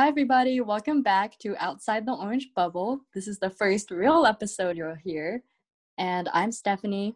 Hi, 0.00 0.08
everybody. 0.08 0.62
Welcome 0.62 1.02
back 1.02 1.38
to 1.40 1.54
Outside 1.62 2.06
the 2.06 2.14
Orange 2.14 2.48
Bubble. 2.56 3.00
This 3.14 3.28
is 3.28 3.38
the 3.38 3.50
first 3.50 3.90
real 3.90 4.24
episode 4.24 4.78
you'll 4.78 4.94
hear. 4.94 5.42
And 5.98 6.26
I'm 6.32 6.52
Stephanie. 6.52 7.14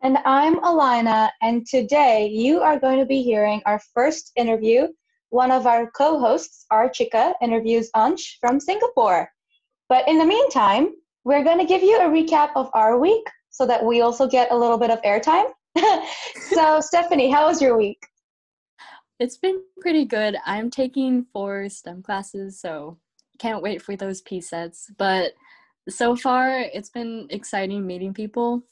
And 0.00 0.16
I'm 0.24 0.64
Alina. 0.64 1.30
And 1.42 1.66
today 1.66 2.28
you 2.28 2.60
are 2.60 2.80
going 2.80 3.00
to 3.00 3.04
be 3.04 3.20
hearing 3.20 3.60
our 3.66 3.78
first 3.92 4.32
interview. 4.34 4.86
One 5.28 5.50
of 5.50 5.66
our 5.66 5.90
co 5.90 6.18
hosts, 6.18 6.64
Archika, 6.72 7.34
interviews 7.42 7.90
Ansh 7.94 8.38
from 8.40 8.60
Singapore. 8.60 9.28
But 9.90 10.08
in 10.08 10.16
the 10.16 10.24
meantime, 10.24 10.88
we're 11.24 11.44
going 11.44 11.58
to 11.58 11.66
give 11.66 11.82
you 11.82 11.98
a 11.98 12.08
recap 12.08 12.52
of 12.56 12.70
our 12.72 12.98
week 12.98 13.26
so 13.50 13.66
that 13.66 13.84
we 13.84 14.00
also 14.00 14.26
get 14.26 14.50
a 14.52 14.56
little 14.56 14.78
bit 14.78 14.90
of 14.90 15.02
airtime. 15.02 15.50
so, 16.54 16.80
Stephanie, 16.80 17.30
how 17.30 17.46
was 17.46 17.60
your 17.60 17.76
week? 17.76 18.06
It's 19.20 19.36
been 19.36 19.62
pretty 19.80 20.04
good. 20.04 20.36
I'm 20.44 20.70
taking 20.70 21.26
four 21.32 21.68
STEM 21.68 22.02
classes, 22.02 22.60
so 22.60 22.98
can't 23.38 23.62
wait 23.62 23.80
for 23.80 23.96
those 23.96 24.22
P 24.22 24.40
sets. 24.40 24.90
But 24.98 25.32
so 25.88 26.16
far, 26.16 26.60
it's 26.60 26.90
been 26.90 27.26
exciting 27.30 27.86
meeting 27.86 28.12
people. 28.12 28.64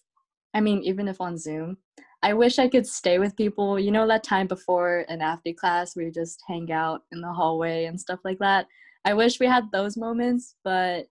I 0.54 0.60
mean, 0.60 0.82
even 0.82 1.08
if 1.08 1.20
on 1.20 1.38
Zoom. 1.38 1.78
I 2.24 2.34
wish 2.34 2.58
I 2.58 2.68
could 2.68 2.86
stay 2.86 3.18
with 3.18 3.36
people. 3.36 3.78
You 3.78 3.90
know, 3.90 4.06
that 4.06 4.24
time 4.24 4.46
before 4.46 5.04
and 5.08 5.22
after 5.22 5.52
class, 5.52 5.96
we 5.96 6.10
just 6.10 6.42
hang 6.46 6.70
out 6.70 7.02
in 7.12 7.20
the 7.20 7.32
hallway 7.32 7.86
and 7.86 8.00
stuff 8.00 8.20
like 8.24 8.38
that. 8.38 8.66
I 9.04 9.14
wish 9.14 9.40
we 9.40 9.46
had 9.46 9.70
those 9.72 9.96
moments, 9.96 10.54
but 10.62 11.06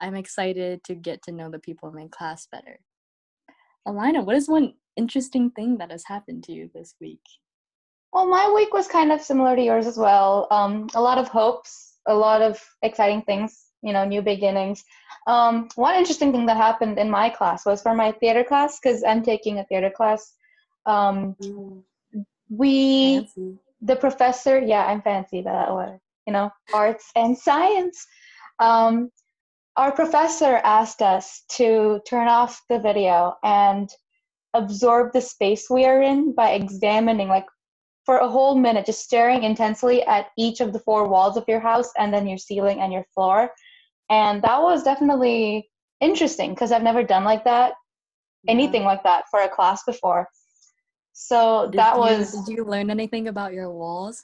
I'm 0.00 0.16
excited 0.16 0.82
to 0.84 0.94
get 0.94 1.22
to 1.24 1.32
know 1.32 1.50
the 1.50 1.58
people 1.58 1.88
in 1.88 1.94
my 1.94 2.08
class 2.10 2.48
better. 2.50 2.80
Alina, 3.86 4.22
what 4.22 4.36
is 4.36 4.48
one 4.48 4.74
interesting 4.96 5.50
thing 5.50 5.78
that 5.78 5.90
has 5.90 6.04
happened 6.04 6.44
to 6.44 6.52
you 6.52 6.70
this 6.74 6.94
week? 7.00 7.22
Well, 8.12 8.26
my 8.26 8.50
week 8.52 8.72
was 8.72 8.88
kind 8.88 9.12
of 9.12 9.20
similar 9.20 9.54
to 9.54 9.62
yours 9.62 9.86
as 9.86 9.98
well. 9.98 10.46
Um, 10.50 10.88
a 10.94 11.00
lot 11.00 11.18
of 11.18 11.28
hopes, 11.28 11.98
a 12.06 12.14
lot 12.14 12.40
of 12.40 12.62
exciting 12.82 13.22
things, 13.22 13.66
you 13.82 13.92
know, 13.92 14.04
new 14.04 14.22
beginnings. 14.22 14.82
Um, 15.26 15.68
one 15.74 15.94
interesting 15.94 16.32
thing 16.32 16.46
that 16.46 16.56
happened 16.56 16.98
in 16.98 17.10
my 17.10 17.28
class 17.28 17.66
was 17.66 17.82
for 17.82 17.94
my 17.94 18.12
theater 18.12 18.44
class, 18.44 18.78
because 18.80 19.04
I'm 19.06 19.22
taking 19.22 19.58
a 19.58 19.64
theater 19.64 19.90
class. 19.94 20.32
Um, 20.86 21.36
we, 22.48 23.18
fancy. 23.18 23.58
the 23.82 23.96
professor, 23.96 24.58
yeah, 24.58 24.86
I'm 24.86 25.02
fancy 25.02 25.42
that 25.42 25.74
way, 25.74 26.00
you 26.26 26.32
know, 26.32 26.50
arts 26.72 27.10
and 27.14 27.36
science. 27.36 28.06
Um, 28.58 29.10
our 29.76 29.92
professor 29.92 30.60
asked 30.64 31.02
us 31.02 31.44
to 31.56 32.00
turn 32.08 32.26
off 32.26 32.62
the 32.70 32.80
video 32.80 33.36
and 33.44 33.88
absorb 34.54 35.12
the 35.12 35.20
space 35.20 35.68
we 35.70 35.84
are 35.84 36.02
in 36.02 36.34
by 36.34 36.50
examining 36.50 37.28
like 37.28 37.46
for 38.08 38.16
a 38.16 38.28
whole 38.36 38.54
minute 38.54 38.86
just 38.86 39.04
staring 39.04 39.42
intensely 39.42 40.02
at 40.04 40.28
each 40.38 40.62
of 40.62 40.72
the 40.72 40.78
four 40.78 41.06
walls 41.06 41.36
of 41.36 41.44
your 41.46 41.60
house 41.60 41.90
and 41.98 42.10
then 42.10 42.26
your 42.26 42.38
ceiling 42.38 42.80
and 42.80 42.90
your 42.90 43.04
floor 43.12 43.50
and 44.08 44.40
that 44.40 44.62
was 44.62 44.82
definitely 44.82 45.68
interesting 46.00 46.54
because 46.54 46.72
i've 46.72 46.82
never 46.82 47.02
done 47.02 47.22
like 47.22 47.44
that 47.44 47.74
yeah. 48.44 48.52
anything 48.52 48.82
like 48.82 49.02
that 49.02 49.24
for 49.30 49.40
a 49.40 49.48
class 49.50 49.82
before 49.84 50.26
so 51.12 51.68
did 51.70 51.78
that 51.78 51.96
you, 51.96 52.00
was 52.00 52.46
did 52.46 52.56
you 52.56 52.64
learn 52.64 52.88
anything 52.88 53.28
about 53.28 53.52
your 53.52 53.70
walls 53.70 54.22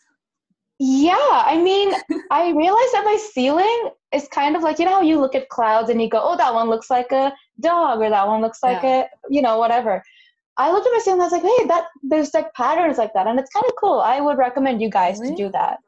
yeah 0.78 1.42
i 1.44 1.60
mean 1.62 1.92
i 2.30 2.52
realized 2.52 2.94
that 2.94 3.04
my 3.04 3.18
ceiling 3.34 3.90
is 4.14 4.26
kind 4.28 4.56
of 4.56 4.62
like 4.62 4.78
you 4.78 4.86
know 4.86 4.92
how 4.92 5.02
you 5.02 5.20
look 5.20 5.34
at 5.34 5.46
clouds 5.50 5.90
and 5.90 6.00
you 6.00 6.08
go 6.08 6.22
oh 6.22 6.38
that 6.38 6.54
one 6.54 6.70
looks 6.70 6.88
like 6.88 7.12
a 7.12 7.30
dog 7.60 8.00
or 8.00 8.08
that 8.08 8.26
one 8.26 8.40
looks 8.40 8.60
like 8.62 8.82
yeah. 8.82 9.00
a 9.00 9.06
you 9.28 9.42
know 9.42 9.58
whatever 9.58 10.02
I 10.56 10.70
looked 10.70 10.86
at 10.86 10.92
my 10.92 11.12
and 11.12 11.20
I 11.20 11.24
was 11.24 11.32
like, 11.32 11.42
hey, 11.42 11.66
that 11.66 11.86
there's 12.02 12.32
like 12.32 12.52
patterns 12.54 12.98
like 12.98 13.12
that, 13.14 13.26
and 13.26 13.38
it's 13.38 13.50
kind 13.50 13.66
of 13.66 13.72
cool. 13.78 14.00
I 14.00 14.20
would 14.20 14.38
recommend 14.38 14.80
you 14.80 14.90
guys 14.90 15.18
really? 15.18 15.34
to 15.34 15.44
do 15.44 15.50
that. 15.50 15.78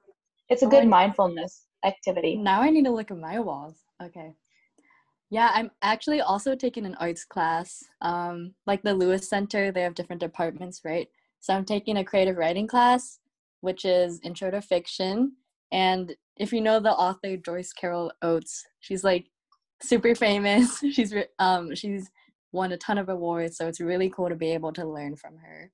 It's 0.48 0.62
a 0.62 0.66
oh, 0.66 0.70
good 0.70 0.86
mindfulness 0.86 1.66
activity. 1.84 2.36
Now 2.36 2.62
I 2.62 2.70
need 2.70 2.84
to 2.84 2.90
look 2.90 3.10
at 3.10 3.16
my 3.16 3.38
walls. 3.38 3.76
Okay. 4.02 4.34
Yeah, 5.30 5.50
I'm 5.54 5.70
actually 5.82 6.20
also 6.20 6.54
taking 6.54 6.86
an 6.86 6.94
arts 6.96 7.24
class. 7.24 7.82
Um, 8.00 8.54
like 8.66 8.82
the 8.82 8.94
Lewis 8.94 9.28
Center, 9.28 9.72
they 9.72 9.82
have 9.82 9.94
different 9.94 10.20
departments, 10.20 10.82
right? 10.84 11.08
So 11.40 11.54
I'm 11.54 11.64
taking 11.64 11.96
a 11.96 12.04
creative 12.04 12.36
writing 12.36 12.66
class, 12.66 13.18
which 13.60 13.84
is 13.84 14.20
intro 14.22 14.50
to 14.50 14.60
fiction. 14.60 15.32
And 15.72 16.14
if 16.36 16.52
you 16.52 16.60
know 16.60 16.78
the 16.78 16.92
author 16.92 17.36
Joyce 17.36 17.72
Carol 17.72 18.12
Oates, 18.22 18.64
she's 18.80 19.02
like 19.02 19.26
super 19.82 20.14
famous. 20.14 20.78
she's 20.92 21.12
um 21.38 21.74
she's 21.74 22.08
won 22.56 22.72
a 22.72 22.76
ton 22.76 22.98
of 22.98 23.08
awards, 23.08 23.56
so 23.56 23.68
it's 23.68 23.80
really 23.80 24.10
cool 24.10 24.28
to 24.28 24.34
be 24.34 24.52
able 24.52 24.72
to 24.72 24.84
learn 24.84 25.14
from 25.14 25.36
her. 25.36 25.70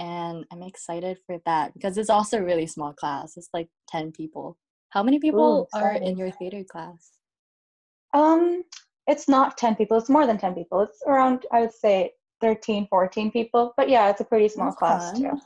And 0.00 0.44
I'm 0.50 0.62
excited 0.62 1.18
for 1.26 1.38
that 1.44 1.74
because 1.74 1.98
it's 1.98 2.10
also 2.10 2.38
a 2.38 2.44
really 2.44 2.66
small 2.66 2.92
class. 2.92 3.36
It's 3.36 3.50
like 3.52 3.68
10 3.88 4.12
people. 4.12 4.56
How 4.90 5.02
many 5.02 5.18
people 5.18 5.68
Ooh, 5.74 5.78
are 5.78 5.92
in 5.92 6.16
your 6.16 6.30
theater 6.30 6.64
class? 6.64 7.10
Um, 8.14 8.64
it's 9.06 9.28
not 9.28 9.58
10 9.58 9.76
people. 9.76 9.98
It's 9.98 10.08
more 10.08 10.26
than 10.26 10.38
10 10.38 10.54
people. 10.54 10.80
It's 10.82 11.02
around, 11.06 11.44
I 11.52 11.60
would 11.60 11.74
say, 11.74 12.12
13, 12.40 12.86
14 12.88 13.30
people. 13.30 13.74
But 13.76 13.88
yeah, 13.88 14.08
it's 14.08 14.20
a 14.20 14.24
pretty 14.24 14.48
small 14.48 14.68
That's 14.68 14.78
class 14.78 15.12
fun. 15.12 15.20
too. 15.20 15.40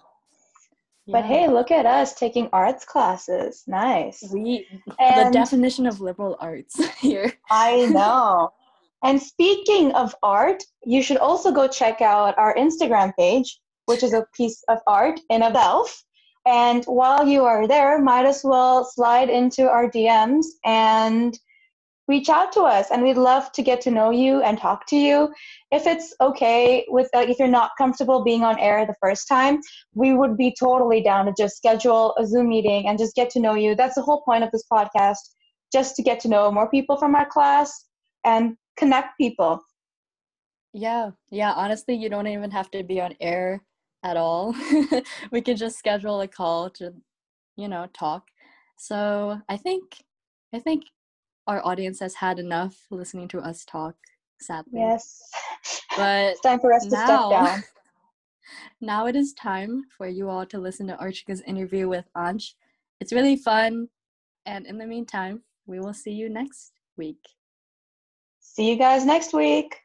Yeah. 1.06 1.20
But 1.20 1.24
hey, 1.24 1.48
look 1.48 1.72
at 1.72 1.84
us 1.84 2.14
taking 2.14 2.48
arts 2.52 2.84
classes. 2.84 3.64
Nice. 3.66 4.22
We 4.32 4.66
and 5.00 5.26
the 5.26 5.32
definition 5.32 5.86
of 5.86 6.00
liberal 6.00 6.36
arts 6.38 6.78
here. 7.00 7.32
I 7.50 7.86
know. 7.86 8.52
And 9.02 9.20
speaking 9.20 9.92
of 9.92 10.14
art, 10.22 10.62
you 10.84 11.02
should 11.02 11.16
also 11.16 11.50
go 11.50 11.66
check 11.66 12.00
out 12.00 12.38
our 12.38 12.54
Instagram 12.54 13.12
page, 13.18 13.58
which 13.86 14.02
is 14.02 14.12
a 14.12 14.26
piece 14.34 14.62
of 14.68 14.78
art 14.86 15.18
in 15.28 15.42
a 15.42 15.50
itself. 15.50 16.04
And 16.44 16.84
while 16.86 17.26
you 17.26 17.44
are 17.44 17.68
there, 17.68 18.00
might 18.00 18.26
as 18.26 18.42
well 18.42 18.84
slide 18.84 19.30
into 19.30 19.70
our 19.70 19.88
DMs 19.88 20.44
and 20.64 21.38
reach 22.08 22.28
out 22.28 22.50
to 22.52 22.62
us. 22.62 22.90
And 22.90 23.02
we'd 23.02 23.16
love 23.16 23.52
to 23.52 23.62
get 23.62 23.80
to 23.82 23.90
know 23.90 24.10
you 24.10 24.42
and 24.42 24.58
talk 24.58 24.86
to 24.88 24.96
you. 24.96 25.32
If 25.70 25.86
it's 25.86 26.12
okay 26.20 26.84
with, 26.88 27.08
uh, 27.14 27.20
if 27.28 27.38
you're 27.38 27.46
not 27.46 27.70
comfortable 27.78 28.24
being 28.24 28.42
on 28.42 28.58
air 28.58 28.84
the 28.84 28.96
first 29.00 29.28
time, 29.28 29.60
we 29.94 30.12
would 30.12 30.36
be 30.36 30.54
totally 30.58 31.00
down 31.00 31.26
to 31.26 31.32
just 31.38 31.56
schedule 31.56 32.14
a 32.18 32.26
Zoom 32.26 32.48
meeting 32.48 32.88
and 32.88 32.98
just 32.98 33.14
get 33.14 33.30
to 33.30 33.40
know 33.40 33.54
you. 33.54 33.76
That's 33.76 33.94
the 33.94 34.02
whole 34.02 34.22
point 34.22 34.42
of 34.42 34.50
this 34.50 34.64
podcast, 34.70 35.22
just 35.72 35.94
to 35.96 36.02
get 36.02 36.18
to 36.20 36.28
know 36.28 36.50
more 36.50 36.68
people 36.68 36.96
from 36.96 37.14
our 37.14 37.26
class 37.26 37.84
and 38.24 38.56
connect 38.76 39.18
people. 39.18 39.62
Yeah, 40.72 41.10
yeah. 41.30 41.52
Honestly, 41.52 41.94
you 41.94 42.08
don't 42.08 42.26
even 42.26 42.50
have 42.50 42.70
to 42.70 42.82
be 42.82 43.00
on 43.00 43.14
air 43.20 43.62
at 44.02 44.16
all. 44.16 44.54
we 45.30 45.42
could 45.42 45.56
just 45.56 45.78
schedule 45.78 46.20
a 46.20 46.28
call 46.28 46.70
to, 46.70 46.92
you 47.56 47.68
know, 47.68 47.86
talk. 47.92 48.28
So 48.78 49.40
I 49.48 49.56
think, 49.56 49.82
I 50.54 50.58
think 50.58 50.84
our 51.46 51.64
audience 51.64 52.00
has 52.00 52.14
had 52.14 52.38
enough 52.38 52.74
listening 52.90 53.28
to 53.28 53.40
us 53.40 53.64
talk. 53.64 53.94
Sadly. 54.40 54.80
Yes. 54.80 55.20
But 55.96 56.32
it's 56.32 56.40
time 56.40 56.58
for 56.58 56.72
us 56.72 56.84
now, 56.86 56.90
to 56.90 57.06
step 57.06 57.30
down. 57.30 57.64
now 58.80 59.06
it 59.06 59.14
is 59.14 59.34
time 59.34 59.84
for 59.96 60.08
you 60.08 60.28
all 60.28 60.46
to 60.46 60.58
listen 60.58 60.86
to 60.88 60.96
Archika's 60.96 61.42
interview 61.42 61.88
with 61.88 62.06
Ansh. 62.16 62.54
It's 63.00 63.12
really 63.12 63.36
fun. 63.36 63.88
And 64.46 64.66
in 64.66 64.78
the 64.78 64.86
meantime, 64.86 65.42
we 65.66 65.78
will 65.78 65.94
see 65.94 66.10
you 66.12 66.28
next 66.28 66.72
week. 66.96 67.18
See 68.54 68.68
you 68.68 68.76
guys 68.76 69.06
next 69.06 69.32
week. 69.32 69.78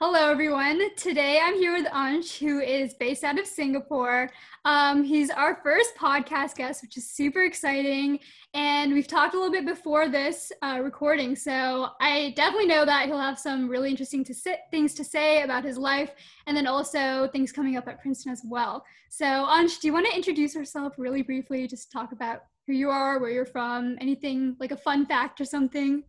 Hello, 0.00 0.28
everyone. 0.28 0.80
Today 0.96 1.38
I'm 1.40 1.54
here 1.54 1.72
with 1.72 1.86
Ansh, 1.86 2.36
who 2.36 2.58
is 2.58 2.94
based 2.94 3.22
out 3.22 3.38
of 3.38 3.46
Singapore. 3.46 4.28
Um, 4.64 5.04
he's 5.04 5.30
our 5.30 5.60
first 5.62 5.94
podcast 5.94 6.56
guest, 6.56 6.82
which 6.82 6.96
is 6.96 7.08
super 7.08 7.44
exciting. 7.44 8.18
And 8.54 8.92
we've 8.92 9.06
talked 9.06 9.34
a 9.34 9.36
little 9.36 9.52
bit 9.52 9.64
before 9.64 10.08
this 10.08 10.50
uh, 10.62 10.80
recording, 10.82 11.36
so 11.36 11.90
I 12.00 12.32
definitely 12.34 12.66
know 12.66 12.84
that 12.84 13.06
he'll 13.06 13.20
have 13.20 13.38
some 13.38 13.68
really 13.68 13.90
interesting 13.90 14.24
to 14.24 14.34
sit, 14.34 14.62
things 14.72 14.94
to 14.94 15.04
say 15.04 15.42
about 15.42 15.62
his 15.62 15.78
life, 15.78 16.10
and 16.48 16.56
then 16.56 16.66
also 16.66 17.28
things 17.28 17.52
coming 17.52 17.76
up 17.76 17.86
at 17.86 18.00
Princeton 18.00 18.32
as 18.32 18.42
well. 18.44 18.84
So, 19.10 19.26
Ansh, 19.26 19.78
do 19.78 19.86
you 19.86 19.92
want 19.92 20.06
to 20.06 20.16
introduce 20.16 20.56
yourself 20.56 20.94
really 20.98 21.22
briefly? 21.22 21.68
Just 21.68 21.92
talk 21.92 22.10
about 22.10 22.40
who 22.68 22.74
you 22.74 22.90
are, 22.90 23.18
where 23.18 23.30
you're 23.30 23.46
from, 23.46 23.96
anything 24.00 24.54
like 24.60 24.72
a 24.72 24.76
fun 24.76 25.06
fact 25.06 25.40
or 25.40 25.44
something? 25.44 26.04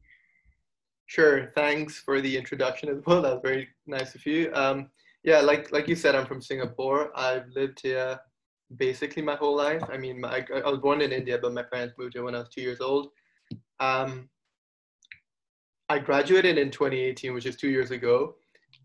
Sure. 1.05 1.51
Thanks 1.55 1.97
for 1.97 2.21
the 2.21 2.37
introduction 2.37 2.89
as 2.89 3.01
well. 3.05 3.21
That's 3.21 3.41
very 3.41 3.69
nice 3.87 4.13
of 4.13 4.23
you. 4.25 4.51
Um, 4.53 4.89
yeah, 5.23 5.39
like 5.39 5.71
like 5.71 5.87
you 5.87 5.95
said, 5.95 6.15
I'm 6.15 6.27
from 6.27 6.41
Singapore. 6.41 7.11
I've 7.15 7.47
lived 7.55 7.79
here 7.81 8.19
basically 8.75 9.23
my 9.23 9.35
whole 9.35 9.55
life. 9.55 9.81
I 9.91 9.97
mean, 9.97 10.19
my, 10.21 10.45
I 10.53 10.69
was 10.69 10.79
born 10.79 11.01
in 11.01 11.11
India, 11.11 11.39
but 11.41 11.53
my 11.53 11.63
parents 11.63 11.95
moved 11.97 12.13
here 12.13 12.23
when 12.23 12.35
I 12.35 12.39
was 12.39 12.49
two 12.49 12.61
years 12.61 12.81
old. 12.81 13.09
Um, 13.79 14.29
I 15.87 15.97
graduated 15.97 16.57
in 16.57 16.69
2018, 16.69 17.33
which 17.33 17.47
is 17.47 17.55
two 17.55 17.69
years 17.69 17.91
ago. 17.91 18.35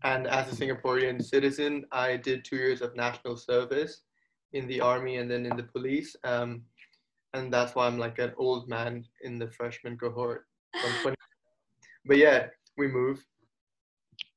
And 0.03 0.27
as 0.27 0.51
a 0.51 0.55
Singaporean 0.55 1.23
citizen, 1.23 1.85
I 1.91 2.17
did 2.17 2.43
two 2.43 2.55
years 2.55 2.81
of 2.81 2.95
national 2.95 3.37
service 3.37 4.01
in 4.53 4.65
the 4.67 4.81
army 4.81 5.17
and 5.17 5.29
then 5.29 5.45
in 5.45 5.55
the 5.55 5.63
police. 5.63 6.15
Um, 6.23 6.63
and 7.35 7.51
that's 7.51 7.75
why 7.75 7.87
I'm 7.87 7.97
like 7.97 8.19
an 8.19 8.33
old 8.37 8.67
man 8.67 9.05
in 9.21 9.37
the 9.37 9.49
freshman 9.51 9.97
cohort. 9.97 10.45
but 12.05 12.17
yeah, 12.17 12.47
we 12.77 12.87
move. 12.87 13.25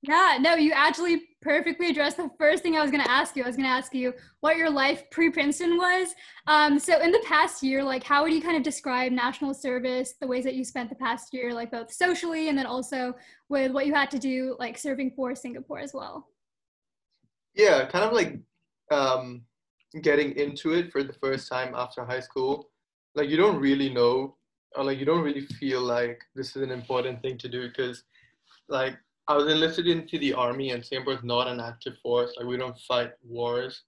Yeah, 0.02 0.38
no, 0.40 0.54
you 0.54 0.72
actually 0.72 1.22
perfectly 1.42 1.90
addressed 1.90 2.18
the 2.18 2.30
first 2.38 2.62
thing 2.62 2.76
I 2.76 2.82
was 2.82 2.90
going 2.90 3.02
to 3.02 3.10
ask 3.10 3.34
you. 3.34 3.42
I 3.42 3.48
was 3.48 3.56
going 3.56 3.68
to 3.68 3.74
ask 3.74 3.92
you 3.92 4.14
what 4.40 4.56
your 4.56 4.70
life 4.70 5.02
pre 5.10 5.28
Princeton 5.28 5.76
was. 5.76 6.14
Um, 6.46 6.78
so, 6.78 7.00
in 7.00 7.10
the 7.10 7.22
past 7.26 7.64
year, 7.64 7.82
like, 7.82 8.04
how 8.04 8.22
would 8.22 8.32
you 8.32 8.40
kind 8.40 8.56
of 8.56 8.62
describe 8.62 9.10
national 9.10 9.54
service, 9.54 10.14
the 10.20 10.26
ways 10.26 10.44
that 10.44 10.54
you 10.54 10.64
spent 10.64 10.88
the 10.88 10.94
past 10.94 11.34
year, 11.34 11.52
like 11.52 11.72
both 11.72 11.92
socially 11.92 12.48
and 12.48 12.56
then 12.56 12.66
also 12.66 13.12
with 13.48 13.72
what 13.72 13.86
you 13.86 13.94
had 13.94 14.10
to 14.12 14.20
do, 14.20 14.54
like 14.60 14.78
serving 14.78 15.12
for 15.16 15.34
Singapore 15.34 15.80
as 15.80 15.92
well? 15.92 16.28
Yeah, 17.54 17.84
kind 17.86 18.04
of 18.04 18.12
like 18.12 18.38
um, 18.92 19.42
getting 20.00 20.30
into 20.36 20.74
it 20.74 20.92
for 20.92 21.02
the 21.02 21.12
first 21.14 21.48
time 21.48 21.74
after 21.74 22.04
high 22.04 22.20
school. 22.20 22.70
Like, 23.14 23.28
you 23.28 23.36
don't 23.36 23.60
really 23.60 23.92
know, 23.92 24.36
or 24.76 24.84
like, 24.84 24.98
you 24.98 25.04
don't 25.04 25.22
really 25.22 25.46
feel 25.60 25.80
like 25.80 26.20
this 26.34 26.54
is 26.56 26.62
an 26.62 26.70
important 26.70 27.22
thing 27.22 27.38
to 27.38 27.48
do 27.48 27.68
because, 27.68 28.04
like, 28.68 28.96
I 29.28 29.36
was 29.36 29.46
enlisted 29.52 29.86
into 29.86 30.18
the 30.18 30.32
army, 30.32 30.70
and 30.70 30.84
Singapore 30.84 31.12
is 31.12 31.22
not 31.22 31.48
an 31.48 31.60
active 31.60 31.98
force. 32.02 32.32
Like 32.36 32.46
we 32.46 32.56
don't 32.56 32.78
fight 32.88 33.10
wars. 33.22 33.82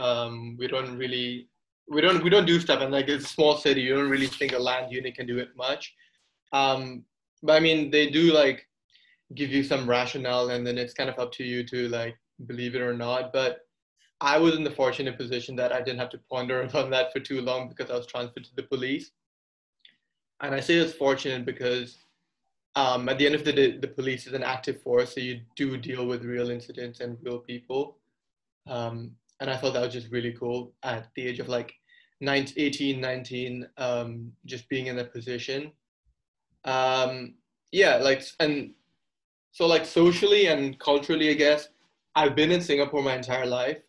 Um, 0.00 0.56
we 0.58 0.66
don't 0.66 0.98
really, 0.98 1.48
we 1.88 2.00
don't, 2.00 2.22
we 2.22 2.30
don't 2.30 2.46
do 2.46 2.58
stuff. 2.58 2.80
And 2.82 2.90
like 2.90 3.08
it's 3.08 3.26
a 3.26 3.28
small 3.28 3.56
city, 3.56 3.82
you 3.82 3.94
don't 3.94 4.10
really 4.10 4.26
think 4.26 4.52
a 4.52 4.58
land 4.58 4.92
unit 4.92 5.14
can 5.14 5.26
do 5.26 5.38
it 5.38 5.50
much. 5.56 5.94
Um, 6.52 7.04
but 7.44 7.52
I 7.52 7.60
mean, 7.60 7.92
they 7.92 8.10
do 8.10 8.32
like 8.32 8.66
give 9.36 9.50
you 9.50 9.62
some 9.62 9.88
rationale, 9.88 10.50
and 10.50 10.66
then 10.66 10.78
it's 10.78 10.94
kind 10.94 11.08
of 11.08 11.18
up 11.18 11.30
to 11.34 11.44
you 11.44 11.64
to 11.68 11.88
like 11.88 12.16
believe 12.46 12.74
it 12.74 12.82
or 12.82 12.92
not. 12.92 13.32
But 13.32 13.60
I 14.22 14.38
was 14.38 14.54
in 14.54 14.62
the 14.62 14.70
fortunate 14.70 15.18
position 15.18 15.56
that 15.56 15.72
I 15.72 15.82
didn't 15.82 15.98
have 15.98 16.10
to 16.10 16.20
ponder 16.30 16.68
on 16.74 16.90
that 16.90 17.12
for 17.12 17.18
too 17.20 17.40
long 17.40 17.68
because 17.68 17.90
I 17.90 17.96
was 17.96 18.06
transferred 18.06 18.44
to 18.44 18.54
the 18.54 18.62
police. 18.62 19.10
And 20.40 20.54
I 20.54 20.60
say 20.60 20.74
it's 20.74 20.94
fortunate 20.94 21.44
because 21.44 21.98
um, 22.76 23.08
at 23.08 23.18
the 23.18 23.26
end 23.26 23.34
of 23.34 23.44
the 23.44 23.52
day, 23.52 23.76
the 23.76 23.88
police 23.88 24.26
is 24.26 24.32
an 24.32 24.42
active 24.42 24.80
force, 24.80 25.14
so 25.14 25.20
you 25.20 25.40
do 25.56 25.76
deal 25.76 26.06
with 26.06 26.24
real 26.24 26.50
incidents 26.50 27.00
and 27.00 27.18
real 27.22 27.38
people. 27.38 27.98
Um, 28.66 29.12
and 29.40 29.50
I 29.50 29.56
thought 29.56 29.74
that 29.74 29.82
was 29.82 29.92
just 29.92 30.10
really 30.10 30.32
cool 30.32 30.72
at 30.84 31.08
the 31.16 31.26
age 31.26 31.40
of 31.40 31.48
like 31.48 31.74
19, 32.20 32.54
18, 32.56 33.00
19, 33.00 33.68
um, 33.76 34.32
just 34.46 34.68
being 34.68 34.86
in 34.86 34.96
that 34.96 35.12
position. 35.12 35.72
Um, 36.64 37.34
yeah, 37.72 37.96
like, 37.96 38.22
and 38.38 38.72
so 39.50 39.66
like 39.66 39.84
socially 39.84 40.46
and 40.46 40.78
culturally, 40.78 41.30
I 41.30 41.34
guess, 41.34 41.68
I've 42.14 42.36
been 42.36 42.52
in 42.52 42.60
Singapore 42.60 43.02
my 43.02 43.16
entire 43.16 43.46
life, 43.46 43.82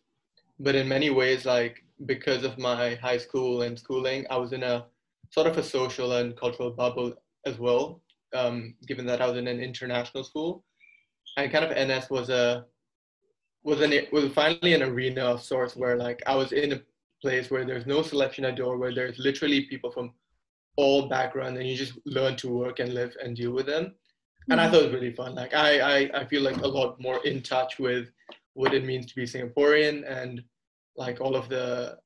but 0.64 0.76
in 0.76 0.88
many 0.88 1.10
ways, 1.10 1.46
like, 1.46 1.84
because 2.06 2.44
of 2.44 2.58
my 2.58 2.96
high 2.96 3.18
school 3.18 3.62
and 3.62 3.78
schooling, 3.78 4.26
I 4.30 4.38
was 4.38 4.52
in 4.54 4.64
a 4.64 4.86
sort 5.30 5.48
of 5.48 5.58
a 5.58 5.64
social 5.64 6.14
and 6.14 6.36
cultural 6.36 6.72
bubble 6.72 7.14
as 7.46 7.60
well 7.60 8.04
um, 8.34 8.76
given 8.88 9.06
that 9.06 9.22
I 9.22 9.28
was 9.28 9.38
in 9.38 9.48
an 9.48 9.60
international 9.60 10.24
school, 10.24 10.64
and 11.38 11.52
kind 11.52 11.66
of 11.66 11.72
NS 11.72 12.10
was 12.10 12.30
a 12.30 12.66
was 13.64 13.82
an 13.82 13.94
was 14.12 14.32
finally 14.34 14.74
an 14.74 14.84
arena 14.84 15.22
of 15.22 15.42
sorts 15.42 15.76
where 15.76 15.96
like 15.96 16.22
I 16.28 16.36
was 16.36 16.52
in 16.52 16.74
a 16.74 16.82
place 17.22 17.50
where 17.50 17.66
there's 17.66 17.86
no 17.86 18.02
selection 18.02 18.46
at 18.46 18.56
door, 18.56 18.78
where 18.78 18.94
there's 18.94 19.18
literally 19.20 19.62
people 19.62 19.92
from 19.92 20.12
all 20.76 21.08
backgrounds, 21.08 21.60
and 21.60 21.68
you 21.68 21.78
just 21.78 21.98
learn 22.06 22.36
to 22.38 22.50
work 22.50 22.80
and 22.80 22.94
live 22.94 23.16
and 23.24 23.36
deal 23.36 23.52
with 23.52 23.66
them. 23.66 23.94
And 24.50 24.60
I 24.60 24.66
mm-hmm. 24.66 24.74
thought 24.74 24.82
it 24.82 24.92
was 24.92 24.94
really 24.94 25.14
fun. 25.14 25.36
Like 25.36 25.54
I, 25.54 25.80
I 25.80 26.22
I 26.22 26.26
feel 26.26 26.42
like 26.42 26.58
a 26.58 26.68
lot 26.68 27.00
more 27.00 27.24
in 27.26 27.42
touch 27.42 27.80
with 27.80 28.10
what 28.56 28.74
it 28.74 28.86
means 28.86 29.06
to 29.08 29.16
be 29.16 29.24
Singaporean 29.24 30.04
and 30.08 30.44
like 30.96 31.22
all 31.22 31.36
of 31.36 31.50
the 31.50 31.98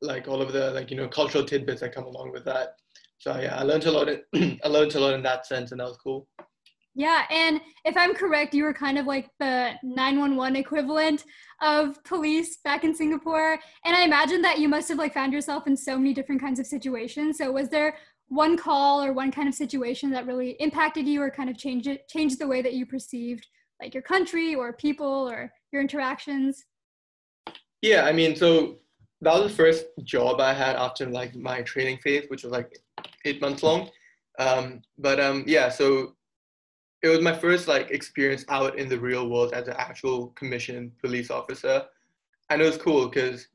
like 0.00 0.26
all 0.28 0.42
of 0.42 0.52
the 0.52 0.72
like 0.72 0.90
you 0.90 0.96
know 0.96 1.08
cultural 1.08 1.44
tidbits 1.44 1.80
that 1.80 1.94
come 1.94 2.04
along 2.04 2.32
with 2.32 2.44
that 2.44 2.74
so 3.22 3.38
yeah, 3.38 3.56
I 3.56 3.62
learned 3.62 3.84
a 3.84 3.92
lot. 3.92 4.08
In, 4.08 4.58
I 4.64 4.68
learned 4.68 4.96
a 4.96 5.00
lot 5.00 5.14
in 5.14 5.22
that 5.22 5.46
sense, 5.46 5.70
and 5.70 5.80
that 5.80 5.86
was 5.86 5.96
cool. 5.96 6.26
Yeah, 6.96 7.22
and 7.30 7.60
if 7.84 7.96
I'm 7.96 8.14
correct, 8.14 8.52
you 8.52 8.64
were 8.64 8.74
kind 8.74 8.98
of 8.98 9.06
like 9.06 9.30
the 9.38 9.74
911 9.84 10.56
equivalent 10.56 11.24
of 11.62 12.02
police 12.02 12.58
back 12.64 12.82
in 12.82 12.92
Singapore. 12.92 13.60
And 13.84 13.96
I 13.96 14.02
imagine 14.02 14.42
that 14.42 14.58
you 14.58 14.68
must 14.68 14.88
have 14.88 14.98
like 14.98 15.14
found 15.14 15.32
yourself 15.32 15.68
in 15.68 15.76
so 15.76 15.96
many 15.96 16.12
different 16.12 16.40
kinds 16.40 16.58
of 16.58 16.66
situations. 16.66 17.38
So 17.38 17.52
was 17.52 17.68
there 17.68 17.96
one 18.26 18.56
call 18.56 19.04
or 19.04 19.12
one 19.12 19.30
kind 19.30 19.48
of 19.48 19.54
situation 19.54 20.10
that 20.10 20.26
really 20.26 20.56
impacted 20.58 21.06
you 21.06 21.22
or 21.22 21.30
kind 21.30 21.48
of 21.48 21.56
changed 21.56 21.86
it 21.86 22.08
changed 22.08 22.40
the 22.40 22.48
way 22.48 22.60
that 22.60 22.74
you 22.74 22.86
perceived 22.86 23.46
like 23.80 23.94
your 23.94 24.02
country 24.02 24.56
or 24.56 24.72
people 24.72 25.30
or 25.30 25.52
your 25.70 25.80
interactions? 25.80 26.64
Yeah, 27.82 28.04
I 28.04 28.12
mean, 28.12 28.36
so 28.36 28.78
that 29.20 29.34
was 29.34 29.50
the 29.50 29.56
first 29.56 29.86
job 30.04 30.40
I 30.40 30.54
had 30.54 30.76
after 30.76 31.06
like 31.06 31.34
my 31.34 31.62
training 31.62 31.98
phase, 31.98 32.24
which 32.28 32.44
was 32.44 32.52
like 32.52 32.78
eight 33.24 33.40
months 33.40 33.62
long. 33.62 33.90
Um, 34.38 34.82
but 34.98 35.20
um, 35.20 35.44
yeah, 35.46 35.68
so 35.68 36.14
it 37.02 37.08
was 37.08 37.20
my 37.20 37.36
first 37.36 37.66
like 37.66 37.90
experience 37.90 38.44
out 38.48 38.78
in 38.78 38.88
the 38.88 38.98
real 38.98 39.28
world 39.28 39.52
as 39.52 39.66
an 39.66 39.74
actual 39.76 40.28
commissioned 40.28 40.96
police 40.98 41.30
officer, 41.30 41.84
and 42.50 42.62
it 42.62 42.64
was 42.64 42.78
cool 42.78 43.08
because 43.08 43.48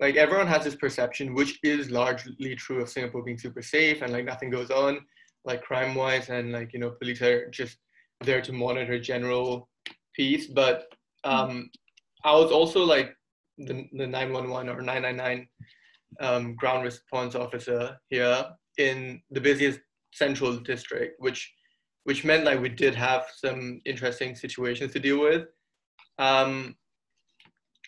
like 0.00 0.16
everyone 0.16 0.46
has 0.46 0.64
this 0.64 0.76
perception, 0.76 1.34
which 1.34 1.58
is 1.62 1.90
largely 1.90 2.54
true 2.56 2.80
of 2.80 2.88
Singapore 2.88 3.22
being 3.22 3.38
super 3.38 3.62
safe 3.62 4.02
and 4.02 4.12
like 4.12 4.24
nothing 4.24 4.50
goes 4.50 4.70
on, 4.70 5.00
like 5.44 5.62
crime 5.62 5.94
wise, 5.94 6.30
and 6.30 6.52
like 6.52 6.72
you 6.72 6.78
know 6.78 6.90
police 6.90 7.20
are 7.20 7.50
just 7.50 7.76
there 8.22 8.40
to 8.40 8.52
monitor 8.52 8.98
general 8.98 9.68
peace. 10.14 10.46
But 10.46 10.86
um, 11.24 11.70
I 12.24 12.32
was 12.32 12.50
also 12.50 12.82
like 12.82 13.14
the 13.58 13.86
the 13.92 14.06
911 14.06 14.68
or 14.68 14.82
999 14.82 15.48
um, 16.20 16.54
ground 16.54 16.84
response 16.84 17.34
officer 17.34 17.96
here, 18.10 18.44
in 18.78 19.20
the 19.30 19.40
busiest 19.40 19.80
central 20.12 20.56
district, 20.56 21.16
which 21.18 21.52
which 22.04 22.24
meant 22.24 22.44
like 22.44 22.60
we 22.60 22.68
did 22.68 22.94
have 22.94 23.24
some 23.34 23.80
interesting 23.84 24.34
situations 24.34 24.92
to 24.92 25.00
deal 25.00 25.20
with. 25.20 25.46
Um, 26.18 26.76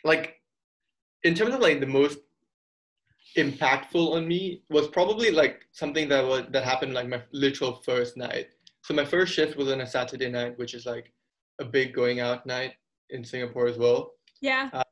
like 0.05 0.41
in 1.25 1.35
terms 1.35 1.55
of 1.55 1.61
like 1.61 1.81
the 1.81 1.87
most 1.87 2.19
impactful 3.37 4.15
on 4.15 4.27
me 4.27 4.63
was 4.71 4.89
probably 4.89 5.31
like 5.31 5.63
something 5.73 6.09
that 6.09 6.25
was 6.25 6.45
that 6.51 6.65
happened 6.65 6.95
like 6.95 7.09
my 7.09 7.23
literal 7.33 7.83
first 7.85 8.17
night. 8.17 8.49
So 8.83 8.95
my 8.95 9.05
first 9.05 9.35
shift 9.35 9.57
was 9.57 9.69
on 9.71 9.81
a 9.81 9.87
Saturday 9.87 10.31
night, 10.31 10.59
which 10.59 10.75
is 10.75 10.87
like 10.87 11.13
a 11.61 11.65
big 11.65 11.93
going 11.93 12.21
out 12.21 12.47
night 12.47 12.75
in 13.11 13.25
Singapore 13.25 13.67
as 13.67 13.77
well. 13.77 14.13
Yeah. 14.41 14.71
Uh, 14.73 14.83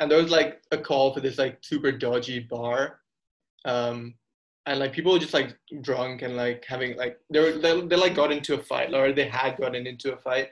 and 0.00 0.10
there 0.10 0.20
was 0.20 0.30
like 0.30 0.62
a 0.72 0.78
call 0.78 1.14
for 1.14 1.20
this 1.20 1.38
like 1.38 1.58
super 1.62 1.92
dodgy 1.92 2.40
bar. 2.40 3.00
Um, 3.64 4.14
and 4.66 4.78
like 4.78 4.92
people 4.92 5.12
were 5.12 5.18
just 5.18 5.34
like 5.34 5.56
drunk 5.80 6.22
and 6.22 6.36
like 6.36 6.64
having 6.66 6.96
like 6.96 7.18
they 7.30 7.40
were 7.40 7.52
they, 7.52 7.80
they 7.82 7.96
like 7.96 8.14
got 8.14 8.32
into 8.32 8.54
a 8.54 8.62
fight 8.62 8.92
or 8.94 9.12
they 9.12 9.28
had 9.28 9.56
gotten 9.56 9.86
into 9.86 10.12
a 10.12 10.16
fight 10.16 10.48